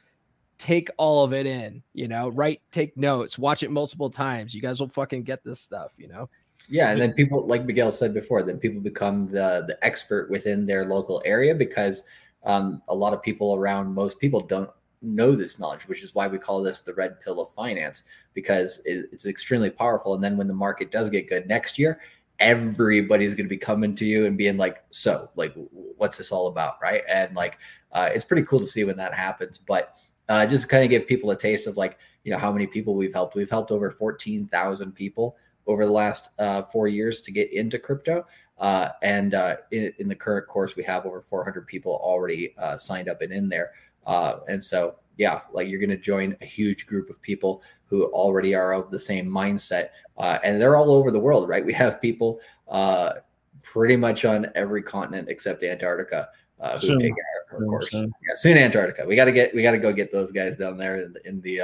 [0.59, 1.83] take all of it in.
[1.95, 4.55] You know, write, take notes, watch it multiple times.
[4.55, 5.93] You guys will fucking get this stuff.
[5.97, 6.29] You know.
[6.71, 10.67] Yeah, and then people, like Miguel said before, then people become the the expert within
[10.67, 12.03] their local area because
[12.45, 14.71] um, a lot of people around most people don't
[15.03, 18.03] know this knowledge, which is why we call this the red pill of finance
[18.35, 20.15] because it, it's extremely powerful.
[20.15, 22.01] And then when the market does get good next year,
[22.39, 26.47] everybody's going to be coming to you and being like, "So, like, what's this all
[26.47, 27.03] about?" Right?
[27.09, 27.59] And like,
[27.93, 29.59] uh, it's pretty cool to see when that happens.
[29.59, 29.97] But
[30.29, 32.95] uh, just kind of give people a taste of like, you know, how many people
[32.95, 33.35] we've helped.
[33.35, 35.37] We've helped over fourteen thousand people
[35.67, 38.27] over the last uh, four years to get into crypto.
[38.59, 42.77] Uh, and uh, in, in, the current course, we have over 400 people already uh,
[42.77, 43.71] signed up and in there.
[44.07, 48.07] Uh, and so, yeah, like you're going to join a huge group of people who
[48.07, 49.91] already are of the same mindset.
[50.17, 51.65] Uh, and they're all over the world, right?
[51.65, 53.15] We have people uh,
[53.63, 56.29] pretty much on every continent except Antarctica.
[56.61, 56.99] who soon.
[56.99, 57.13] take
[57.53, 57.91] our, our course.
[57.91, 58.13] Soon.
[58.29, 59.07] Yeah, soon Antarctica.
[59.07, 61.29] We got to get we got to go get those guys down there in the,
[61.29, 61.63] in the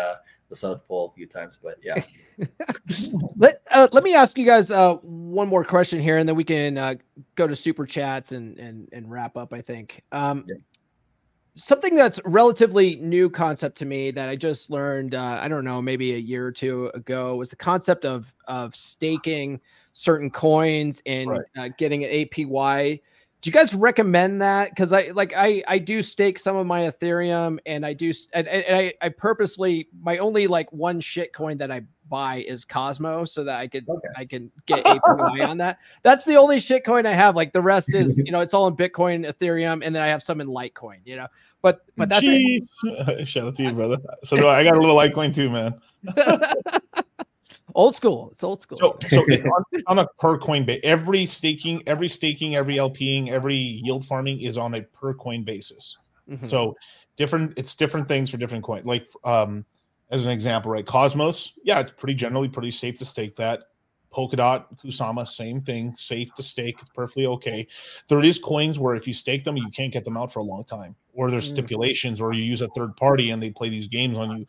[0.54, 2.02] the South Pole a few times, but yeah.
[3.36, 6.44] let uh, let me ask you guys uh, one more question here, and then we
[6.44, 6.94] can uh,
[7.34, 9.52] go to super chats and and and wrap up.
[9.52, 10.56] I think um, yeah.
[11.54, 15.14] something that's relatively new concept to me that I just learned.
[15.14, 18.74] Uh, I don't know, maybe a year or two ago, was the concept of of
[18.74, 19.60] staking
[19.92, 21.42] certain coins and right.
[21.56, 23.00] Uh, getting an APY
[23.44, 24.70] do you guys recommend that?
[24.70, 28.48] Because i like i i do stake some of my ethereum and i do and,
[28.48, 33.26] and I, I purposely my only like one shit coin that i buy is cosmo
[33.26, 34.08] so that i could okay.
[34.16, 35.78] i can get APY on that.
[36.02, 38.66] That's the only shit coin i have like the rest is you know it's all
[38.66, 41.26] in bitcoin ethereum and then i have some in litecoin you know?
[41.60, 42.24] But but that's
[43.28, 43.98] shout out to you brother.
[44.24, 45.74] So i got a little litecoin too man
[47.74, 48.30] old school.
[48.32, 48.78] It's old school.
[48.78, 53.56] So, so on, on, a per coin base, every staking, every staking, every LPing, every
[53.56, 55.98] yield farming is on a per coin basis.
[56.30, 56.46] Mm-hmm.
[56.46, 56.76] So
[57.16, 58.86] different, it's different things for different coins.
[58.86, 59.64] Like um,
[60.10, 60.86] as an example, right?
[60.86, 63.64] Cosmos, yeah, it's pretty generally pretty safe to stake that.
[64.14, 66.76] Polkadot, Kusama, same thing, safe to stake.
[66.80, 67.66] It's perfectly okay.
[68.08, 70.44] There is coins where if you stake them, you can't get them out for a
[70.44, 71.54] long time, or there's mm.
[71.54, 74.46] stipulations, or you use a third party and they play these games on you.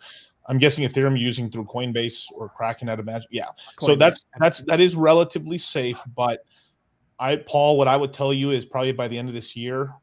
[0.48, 3.28] I'm guessing Ethereum using through Coinbase or Kraken, I'd imagine.
[3.32, 3.48] Yeah.
[3.78, 3.86] Coinbase.
[3.86, 6.02] So that's that's that is relatively safe.
[6.16, 6.46] But
[7.20, 9.94] I, Paul, what I would tell you is probably by the end of this year,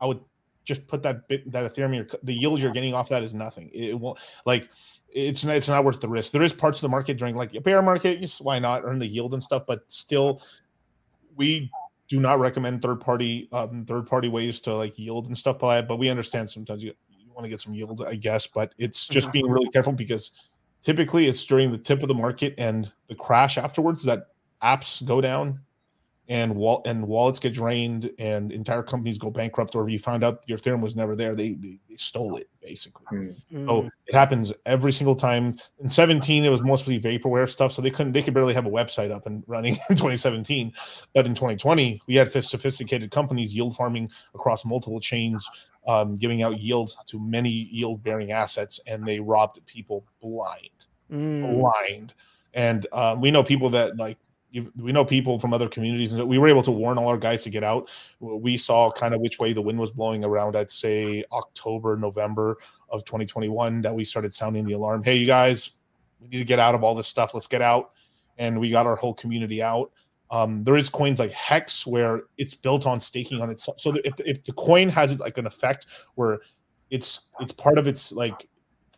[0.00, 0.20] I would
[0.64, 3.70] just put that bit that Ethereum, the yield you're getting off that is nothing.
[3.72, 4.68] It won't like
[5.12, 6.32] it's not, it's not worth the risk.
[6.32, 8.98] There is parts of the market during like a bear market, just why not earn
[8.98, 10.42] the yield and stuff, but still,
[11.36, 11.70] we
[12.08, 15.78] do not recommend third party um, third party ways to like yield and stuff by
[15.78, 15.88] it.
[15.88, 16.92] But we understand sometimes you
[17.40, 18.46] want to get some yield, I guess.
[18.46, 19.32] But it's just mm-hmm.
[19.32, 20.32] being really careful because
[20.82, 24.28] typically it's during the tip of the market and the crash afterwards that
[24.62, 25.60] apps go down
[26.28, 30.22] and wall and wallets get drained and entire companies go bankrupt or if you found
[30.22, 33.04] out your Ethereum was never there, they they, they stole it basically.
[33.12, 33.68] Mm-hmm.
[33.68, 35.56] So it happens every single time.
[35.80, 38.70] In 17, it was mostly vaporware stuff, so they couldn't they could barely have a
[38.70, 40.72] website up and running in 2017.
[41.14, 45.48] But in 2020, we had sophisticated companies yield farming across multiple chains,
[45.86, 51.58] um, giving out yield to many yield bearing assets, and they robbed people blind, mm.
[51.58, 52.14] blind.
[52.54, 54.18] And um, we know people that like
[54.52, 57.44] we know people from other communities and we were able to warn all our guys
[57.44, 57.88] to get out.
[58.18, 62.58] We saw kind of which way the wind was blowing around i'd say october november
[62.88, 65.70] of 2021 that we started sounding the alarm hey you guys
[66.20, 67.34] we need to get out of all this stuff.
[67.34, 67.92] Let's get out.
[68.38, 69.90] And we got our whole community out
[70.30, 74.14] um, there is coins like hex where it's built on staking on itself so if,
[74.20, 76.40] if the coin has like an effect where
[76.90, 78.48] it's it's part of its like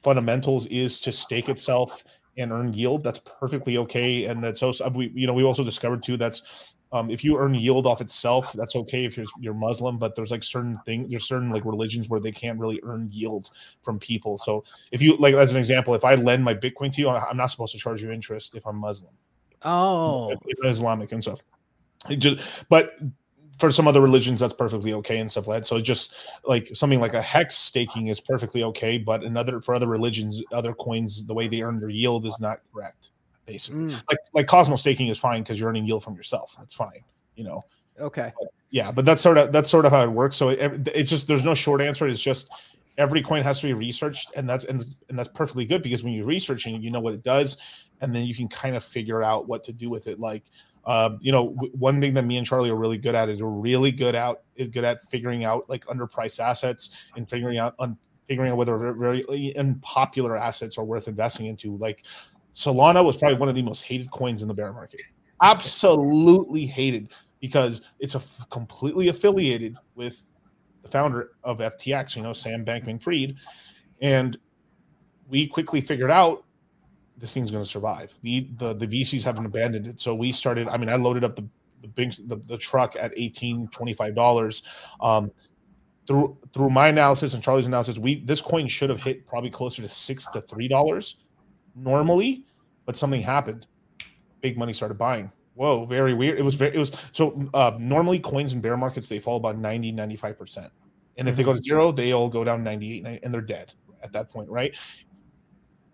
[0.02, 2.04] fundamentals is to stake itself
[2.36, 4.24] and earn yield, that's perfectly okay.
[4.24, 7.54] And that's also we you know we also discovered too that's um, if you earn
[7.54, 11.26] yield off itself, that's okay if you're you're Muslim, but there's like certain things, there's
[11.26, 13.50] certain like religions where they can't really earn yield
[13.82, 14.36] from people.
[14.36, 17.36] So if you like, as an example, if I lend my Bitcoin to you, I'm
[17.36, 19.14] not supposed to charge you interest if I'm Muslim.
[19.64, 21.40] Oh, Islamic and stuff.
[22.08, 22.96] Just, but
[23.58, 25.66] for some other religions that's perfectly okay and stuff like that.
[25.66, 29.86] So just like something like a hex staking is perfectly okay but another for other
[29.86, 33.10] religions other coins the way they earn their yield is not correct
[33.46, 33.84] basically.
[33.84, 34.02] Mm.
[34.08, 36.56] like like cosmos staking is fine because you're earning yield from yourself.
[36.58, 37.04] That's fine
[37.36, 37.64] you know?
[38.00, 38.32] Okay.
[38.38, 40.34] But, yeah but that's sort of that's sort of how it works.
[40.36, 42.08] So it, it's just there's no short answer.
[42.08, 42.50] It's just
[42.98, 46.12] every coin has to be researched and that's and, and that's perfectly good because when
[46.12, 47.56] you're researching you know what it does
[48.00, 50.44] and then you can kind of figure out what to do with it like
[50.84, 53.42] uh, you know, w- one thing that me and Charlie are really good at is
[53.42, 57.74] we're really good out is good at figuring out like underpriced assets and figuring out
[57.78, 61.76] on figuring out whether very unpopular assets are worth investing into.
[61.76, 62.04] Like
[62.54, 65.02] Solana was probably one of the most hated coins in the bear market.
[65.42, 70.24] Absolutely hated because it's a f- completely affiliated with
[70.82, 73.36] the founder of FTX, you know, Sam Bankman Fried.
[74.00, 74.36] And
[75.28, 76.44] we quickly figured out
[77.16, 78.12] this thing's going to survive.
[78.22, 80.00] The, the the VCs haven't abandoned it.
[80.00, 80.68] So we started.
[80.68, 81.48] I mean, I loaded up the
[81.82, 84.62] the big the, the truck at 18 25 dollars.
[85.00, 85.30] Um,
[86.06, 89.82] through through my analysis and Charlie's analysis, we this coin should have hit probably closer
[89.82, 91.24] to six to three dollars
[91.76, 92.46] normally,
[92.86, 93.66] but something happened.
[94.40, 95.30] Big money started buying.
[95.54, 96.38] Whoa, very weird.
[96.38, 99.58] It was very, it was so uh, normally coins in bear markets they fall about
[99.58, 100.70] 90, 95%.
[101.18, 103.74] And if they go to zero, they all go down 98 90 and they're dead
[104.02, 104.76] at that point, right?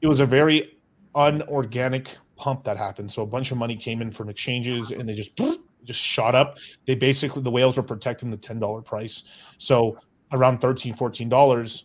[0.01, 0.79] It was a very
[1.15, 3.11] unorganic pump that happened.
[3.11, 5.37] So a bunch of money came in from exchanges and they just
[5.85, 6.59] just shot up.
[6.87, 9.25] They basically the whales were protecting the $10 price.
[9.59, 9.99] So
[10.33, 11.83] around 13 $14,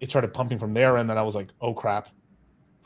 [0.00, 0.96] it started pumping from there.
[0.96, 2.08] And then I was like, oh crap,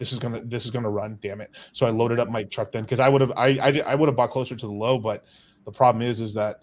[0.01, 1.51] this is gonna this is gonna run damn it.
[1.73, 4.09] So i loaded up my truck then because i would have I, I i would
[4.09, 5.25] have bought closer to the low but
[5.65, 6.63] the problem is is that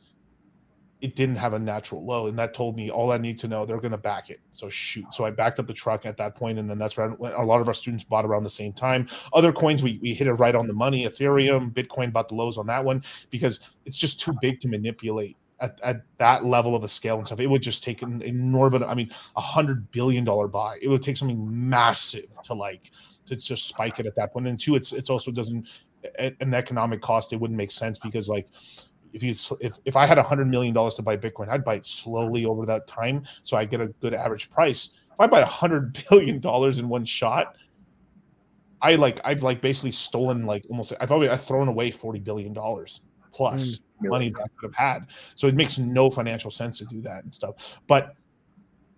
[0.99, 3.65] it didn't have a natural low and that told me all i need to know
[3.65, 4.39] they're to back it.
[4.51, 5.05] So shoot.
[5.13, 7.61] So i backed up the truck at that point and then that's when a lot
[7.61, 9.07] of our students bought around the same time.
[9.33, 11.05] Other coins we, we hit it right on the money.
[11.05, 15.37] Ethereum bitcoin bought the lows on that one because it's just too big to manipulate
[15.59, 18.83] at, at that level of a scale and stuff, it would just take an enormous,
[18.83, 20.77] I mean, a hundred billion dollar buy.
[20.81, 22.91] It would take something massive to like
[23.25, 24.47] to just spike it at that point.
[24.47, 25.67] And two, it's it's also doesn't
[26.19, 27.33] at an economic cost.
[27.33, 28.47] It wouldn't make sense because like
[29.13, 31.75] if you if if I had a hundred million dollars to buy Bitcoin, I'd buy
[31.75, 34.89] it slowly over that time, so I get a good average price.
[35.11, 37.57] If I buy a hundred billion dollars in one shot,
[38.81, 42.53] I like I've like basically stolen like almost I've already I've thrown away forty billion
[42.53, 43.01] dollars
[43.37, 45.07] plus mm, money that I could have had.
[45.35, 47.79] So it makes no financial sense to do that and stuff.
[47.87, 48.15] But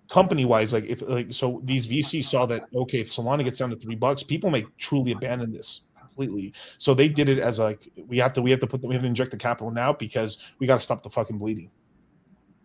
[0.10, 3.70] company wise, like if like so these VCs saw that okay, if Solana gets down
[3.70, 6.54] to three bucks, people may truly abandon this completely.
[6.78, 9.04] So they did it as like we have to we have to put we have
[9.04, 11.70] to inject the capital now because we got to stop the fucking bleeding.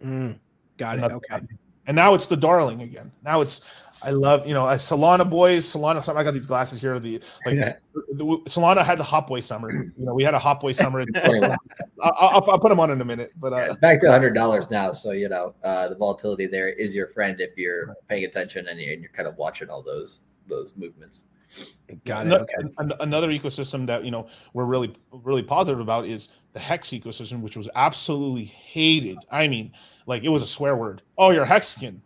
[0.05, 0.39] Mm,
[0.79, 1.13] got and it.
[1.13, 1.41] Okay.
[1.87, 3.13] And now it's the darling again.
[3.23, 3.61] Now it's
[4.03, 6.19] I love you know a Solana boys Solana summer.
[6.19, 6.99] I got these glasses here.
[6.99, 7.75] The like yeah.
[7.95, 9.71] the, the, Solana had the hot boy summer.
[9.71, 11.05] You know we had a hot boy summer.
[11.15, 11.57] I'll,
[12.03, 13.33] I'll, I'll, put them on in a minute.
[13.37, 14.93] But uh, yeah, it's back to hundred dollars now.
[14.93, 18.81] So you know uh, the volatility there is your friend if you're paying attention and
[18.81, 21.27] you're, and you're kind of watching all those those movements.
[22.05, 22.33] Got it.
[22.33, 22.95] Okay.
[23.01, 27.57] Another ecosystem that you know we're really really positive about is the Hex ecosystem, which
[27.57, 29.19] was absolutely hated.
[29.31, 29.73] I mean,
[30.07, 31.03] like it was a swear word.
[31.19, 32.03] Oh, you're Hexican.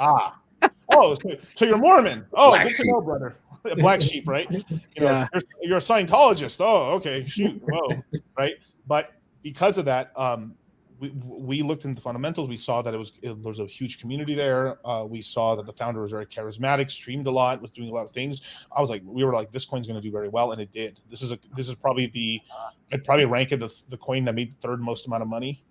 [0.00, 0.38] ah.
[0.92, 2.24] Oh, so, so, you're Mormon.
[2.32, 2.86] Oh, Black good sheep.
[2.86, 3.36] to know, brother.
[3.78, 4.48] Black sheep, right?
[4.50, 5.28] You know, yeah.
[5.32, 6.60] you're, you're, a Scientologist.
[6.60, 7.24] Oh, okay.
[7.26, 7.60] Shoot.
[7.66, 8.02] Whoa.
[8.38, 8.54] right.
[8.86, 9.12] But
[9.42, 10.54] because of that, um,
[10.98, 12.48] we, we looked into the fundamentals.
[12.48, 14.78] We saw that it was it, there was a huge community there.
[14.86, 17.92] Uh, we saw that the founder was very charismatic, streamed a lot, was doing a
[17.92, 18.40] lot of things.
[18.74, 20.72] I was like, we were like, this coin's going to do very well, and it
[20.72, 21.00] did.
[21.10, 22.40] This is a this is probably the
[22.92, 25.62] I'd probably rank it the, the coin that made the third most amount of money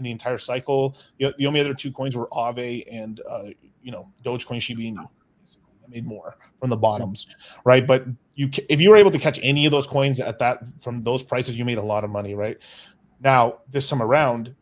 [0.00, 0.96] in the entire cycle.
[1.18, 3.50] The, the only other two coins were Aave and uh,
[3.82, 5.06] you know Dogecoin, Shiba Inu.
[5.40, 7.26] Basically, I made more from the bottoms,
[7.64, 7.86] right?
[7.86, 11.02] But you if you were able to catch any of those coins at that from
[11.02, 12.58] those prices, you made a lot of money, right?
[13.22, 14.54] Now, this time around,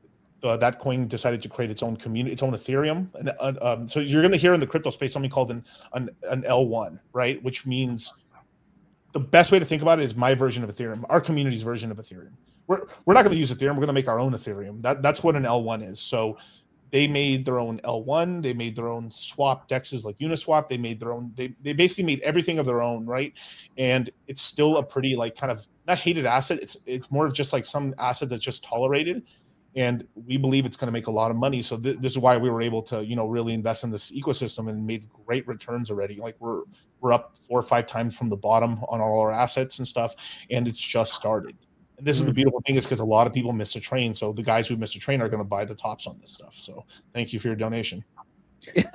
[0.43, 3.09] uh, that coin decided to create its own community, its own Ethereum.
[3.15, 5.65] And uh, um, so you're going to hear in the crypto space something called an,
[5.93, 7.43] an, an L1, right?
[7.45, 8.13] Which means
[9.13, 11.91] the best way to think about it is my version of Ethereum, our community's version
[11.93, 12.33] of Ethereum.
[12.69, 13.71] We're, we're not going to use Ethereum.
[13.71, 14.83] We're going to make our own Ethereum.
[14.83, 15.99] That, that's what an L1 is.
[15.99, 16.37] So
[16.91, 18.43] they made their own L1.
[18.43, 20.69] They made their own swap dexes like Uniswap.
[20.69, 21.33] They made their own.
[21.35, 23.33] They they basically made everything of their own, right?
[23.77, 26.61] And it's still a pretty like kind of not hated asset.
[26.63, 29.23] It's it's more of just like some asset that's just tolerated,
[29.77, 31.61] and we believe it's going to make a lot of money.
[31.61, 34.11] So th- this is why we were able to you know really invest in this
[34.11, 36.17] ecosystem and made great returns already.
[36.17, 36.63] Like we're
[37.01, 40.15] we're up four or five times from the bottom on all our assets and stuff,
[40.51, 41.57] and it's just started.
[41.99, 42.23] And this mm-hmm.
[42.23, 42.37] is the mm.
[42.37, 44.15] beautiful thing is because a lot of people miss a train.
[44.15, 46.31] So the guys who miss a train are going to buy the tops on this
[46.31, 46.55] stuff.
[46.55, 48.05] So thank you for your donation.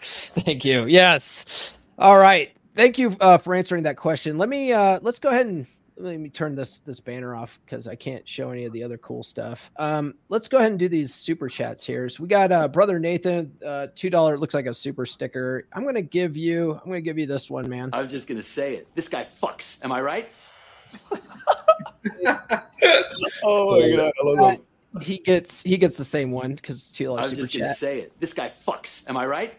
[0.00, 0.86] thank you.
[0.86, 1.78] Yes.
[1.98, 2.54] All right.
[2.74, 4.38] Thank you uh, for answering that question.
[4.38, 7.86] Let me uh, let's go ahead and let me turn this this banner off because
[7.86, 9.70] I can't show any of the other cool stuff.
[9.76, 12.08] Um, let's go ahead and do these super chats here.
[12.08, 15.66] So we got uh, brother Nathan, uh, two dollar it looks like a super sticker.
[15.74, 16.72] I'm gonna give you.
[16.72, 17.90] I'm gonna give you this one, man.
[17.92, 18.88] I was just gonna say it.
[18.94, 19.76] This guy fucks.
[19.82, 20.32] Am I right?
[23.44, 24.60] oh my god, I love that.
[24.60, 27.20] Uh, he gets he gets the same one because two dollars.
[27.20, 28.12] I was just gonna say it.
[28.20, 29.02] This guy fucks.
[29.08, 29.54] Am I right?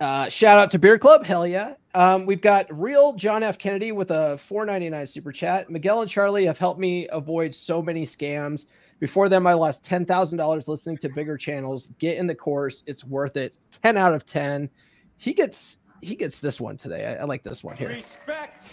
[0.00, 1.74] Uh, shout out to Beer Club, hell yeah.
[1.94, 3.56] Um, we've got real John F.
[3.56, 5.70] Kennedy with a 4.99 super chat.
[5.70, 8.66] Miguel and Charlie have helped me avoid so many scams.
[9.00, 11.88] Before them, I lost ten thousand dollars listening to bigger channels.
[11.98, 13.58] Get in the course; it's worth it.
[13.82, 14.70] Ten out of ten.
[15.18, 17.06] He gets he gets this one today.
[17.06, 17.90] I, I like this one here.
[17.90, 18.72] Respect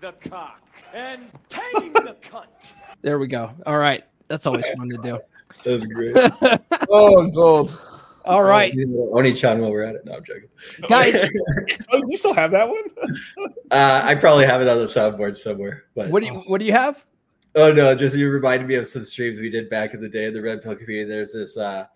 [0.00, 0.60] the cock
[0.94, 2.46] and tame the cunt.
[3.02, 3.52] There we go.
[3.66, 4.02] All right.
[4.26, 5.20] That's always fun to do.
[5.64, 6.16] That's great.
[6.90, 7.80] oh, gold.
[8.24, 8.74] All right.
[9.12, 10.04] Only Chan while we're at it.
[10.04, 10.48] No, I'm joking.
[10.88, 11.14] Guys.
[11.92, 12.82] oh, do you still have that one?
[13.70, 15.84] uh, I probably have it on the soundboard somewhere.
[15.94, 17.04] But what do you what do you have?
[17.54, 20.24] Oh no, just you reminded me of some streams we did back in the day
[20.24, 21.08] in the Red Pill community.
[21.08, 21.86] There's this uh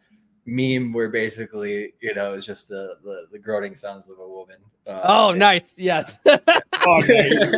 [0.46, 4.56] meme where basically, you know, it's just the the, the groaning sounds of a woman.
[4.86, 5.74] Uh, oh, nice.
[5.76, 6.18] Yes.
[6.26, 7.54] oh, nice.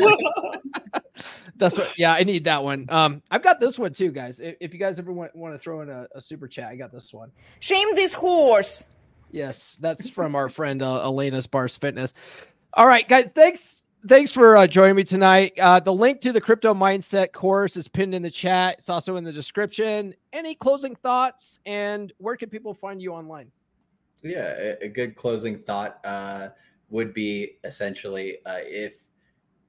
[1.56, 1.96] That's what.
[1.98, 2.86] Yeah, I need that one.
[2.88, 4.40] Um, I've got this one too, guys.
[4.40, 6.76] If, if you guys ever want, want to throw in a, a super chat, I
[6.76, 7.30] got this one.
[7.60, 8.84] Shame this horse.
[9.30, 12.14] Yes, that's from our friend uh, Elena's Bars Fitness.
[12.74, 13.30] All right, guys.
[13.34, 13.81] Thanks.
[14.08, 15.52] Thanks for uh, joining me tonight.
[15.60, 18.78] Uh, the link to the crypto mindset course is pinned in the chat.
[18.78, 20.12] It's also in the description.
[20.32, 23.52] Any closing thoughts and where can people find you online?
[24.24, 26.48] Yeah, a, a good closing thought uh,
[26.90, 28.94] would be essentially uh, if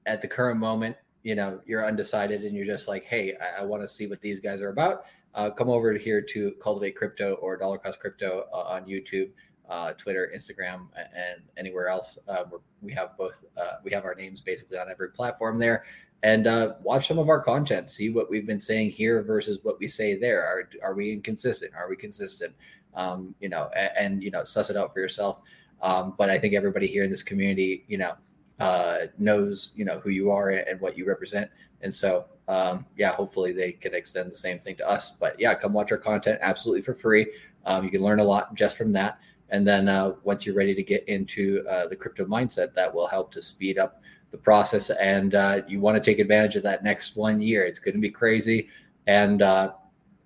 [0.06, 3.64] at the current moment, you know, you're undecided and you're just like, hey, I, I
[3.64, 5.04] want to see what these guys are about.
[5.34, 9.30] Uh, come over here to Cultivate Crypto or Dollar Cost Crypto uh, on YouTube,
[9.68, 12.18] uh, Twitter, Instagram, and anywhere else.
[12.28, 12.44] Uh,
[12.82, 13.44] we have both.
[13.56, 15.84] Uh, we have our names basically on every platform there,
[16.22, 17.88] and uh, watch some of our content.
[17.88, 20.42] See what we've been saying here versus what we say there.
[20.42, 21.72] Are are we inconsistent?
[21.74, 22.54] Are we consistent?
[22.94, 25.40] Um, you know, and, and, you know, suss it out for yourself.
[25.82, 28.14] Um, but I think everybody here in this community, you know,
[28.60, 31.50] uh, knows you know who you are and what you represent,
[31.82, 35.12] and so um, yeah, hopefully they can extend the same thing to us.
[35.12, 37.26] But yeah, come watch our content absolutely for free.
[37.66, 39.18] Um, you can learn a lot just from that.
[39.54, 43.06] And then uh, once you're ready to get into uh, the crypto mindset, that will
[43.06, 44.02] help to speed up
[44.32, 44.90] the process.
[44.90, 47.64] And uh, you want to take advantage of that next one year.
[47.64, 48.66] It's going to be crazy.
[49.06, 49.74] And uh,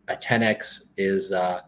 [0.08, 1.60] a 10x is, uh,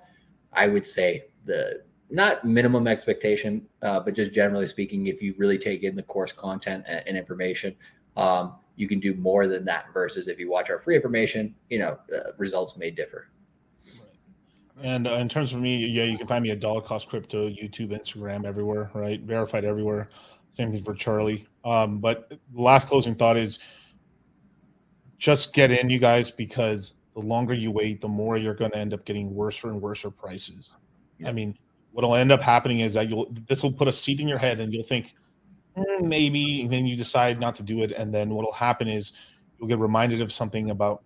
[0.55, 5.59] I would say, the not minimum expectation, uh, but just generally speaking, if you really
[5.59, 7.77] take in the course content and, information,
[8.17, 11.79] um, you can do more than that versus if you watch our free information, you
[11.79, 11.99] know,
[12.39, 13.29] results may differ.
[14.83, 17.49] And uh, in terms of me, yeah, you can find me at Dollar Cost Crypto,
[17.49, 19.21] YouTube, Instagram, everywhere, right?
[19.21, 20.09] Verified everywhere.
[20.49, 21.47] Same thing for Charlie.
[21.65, 23.59] Um, but last closing thought is
[25.19, 28.79] just get in, you guys, because the longer you wait, the more you're going to
[28.79, 30.75] end up getting worse and worse prices.
[31.19, 31.29] Yeah.
[31.29, 31.59] I mean,
[31.93, 34.61] what'll end up happening is that you'll this will put a seat in your head,
[34.61, 35.15] and you'll think
[35.77, 39.13] mm, maybe, and then you decide not to do it, and then what'll happen is
[39.59, 41.03] you'll get reminded of something about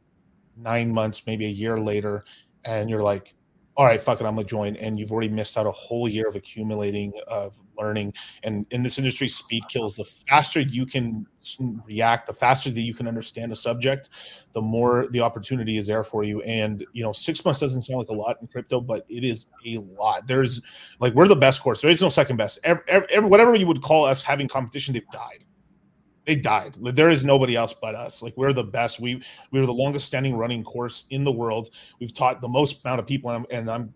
[0.56, 2.24] nine months, maybe a year later,
[2.64, 3.34] and you're like,
[3.76, 4.76] all right, fuck it, I'm gonna join.
[4.76, 8.14] And you've already missed out a whole year of accumulating of learning.
[8.44, 9.96] And in this industry, speed kills.
[9.96, 11.26] The faster you can
[11.84, 14.10] react, the faster that you can understand a subject,
[14.52, 16.40] the more the opportunity is there for you.
[16.42, 19.46] And you know, six months doesn't sound like a lot in crypto, but it is
[19.66, 20.26] a lot.
[20.26, 20.60] There's
[21.00, 21.80] like we're the best course.
[21.80, 22.58] There is no second best.
[22.64, 25.44] Every, every, whatever you would call us having competition, they've died
[26.26, 26.76] they died.
[26.80, 28.22] There is nobody else but us.
[28.22, 29.00] Like we're the best.
[29.00, 31.70] We we were the longest standing running course in the world.
[32.00, 33.94] We've taught the most amount of people, and I'm, and I'm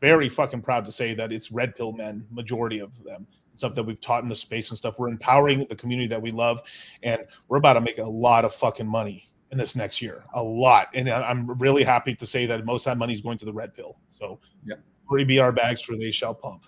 [0.00, 3.26] very fucking proud to say that it's red pill men, majority of them.
[3.54, 4.98] Stuff that we've taught in the space and stuff.
[4.98, 6.62] We're empowering the community that we love,
[7.02, 10.24] and we're about to make a lot of fucking money in this next year.
[10.34, 13.38] A lot, and I'm really happy to say that most of that money is going
[13.38, 13.98] to the red pill.
[14.08, 14.76] So, yeah,
[15.08, 16.64] free BR bags for they shall pump.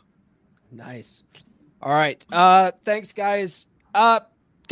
[0.70, 1.22] Nice.
[1.80, 2.24] All right.
[2.30, 3.66] Uh, thanks, guys.
[3.94, 4.20] Uh,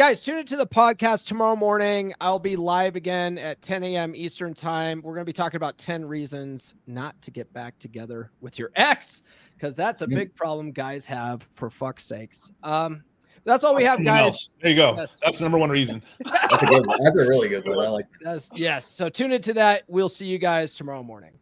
[0.01, 2.15] Guys, tune into the podcast tomorrow morning.
[2.23, 4.15] I'll be live again at 10 a.m.
[4.17, 5.03] Eastern time.
[5.05, 8.71] We're going to be talking about 10 reasons not to get back together with your
[8.77, 9.23] ex,
[9.55, 12.51] because that's a big problem guys have, for fuck's sakes.
[12.63, 13.05] Um,
[13.45, 14.23] that's all we have, guys.
[14.23, 14.55] Else.
[14.63, 14.97] There you go.
[14.97, 16.03] That's, that's the number one reason.
[16.25, 17.79] that's, a good, that's a really good one.
[17.79, 18.49] I like that.
[18.55, 18.87] yes.
[18.87, 19.83] So tune into that.
[19.87, 21.33] We'll see you guys tomorrow morning.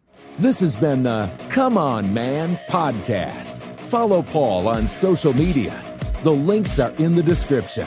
[0.41, 3.57] This has been the Come On Man podcast.
[3.83, 5.81] Follow Paul on social media.
[6.25, 7.87] The links are in the description.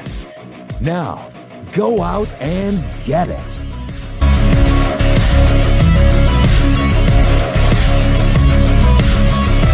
[0.81, 1.31] Now,
[1.73, 3.80] go out and get it.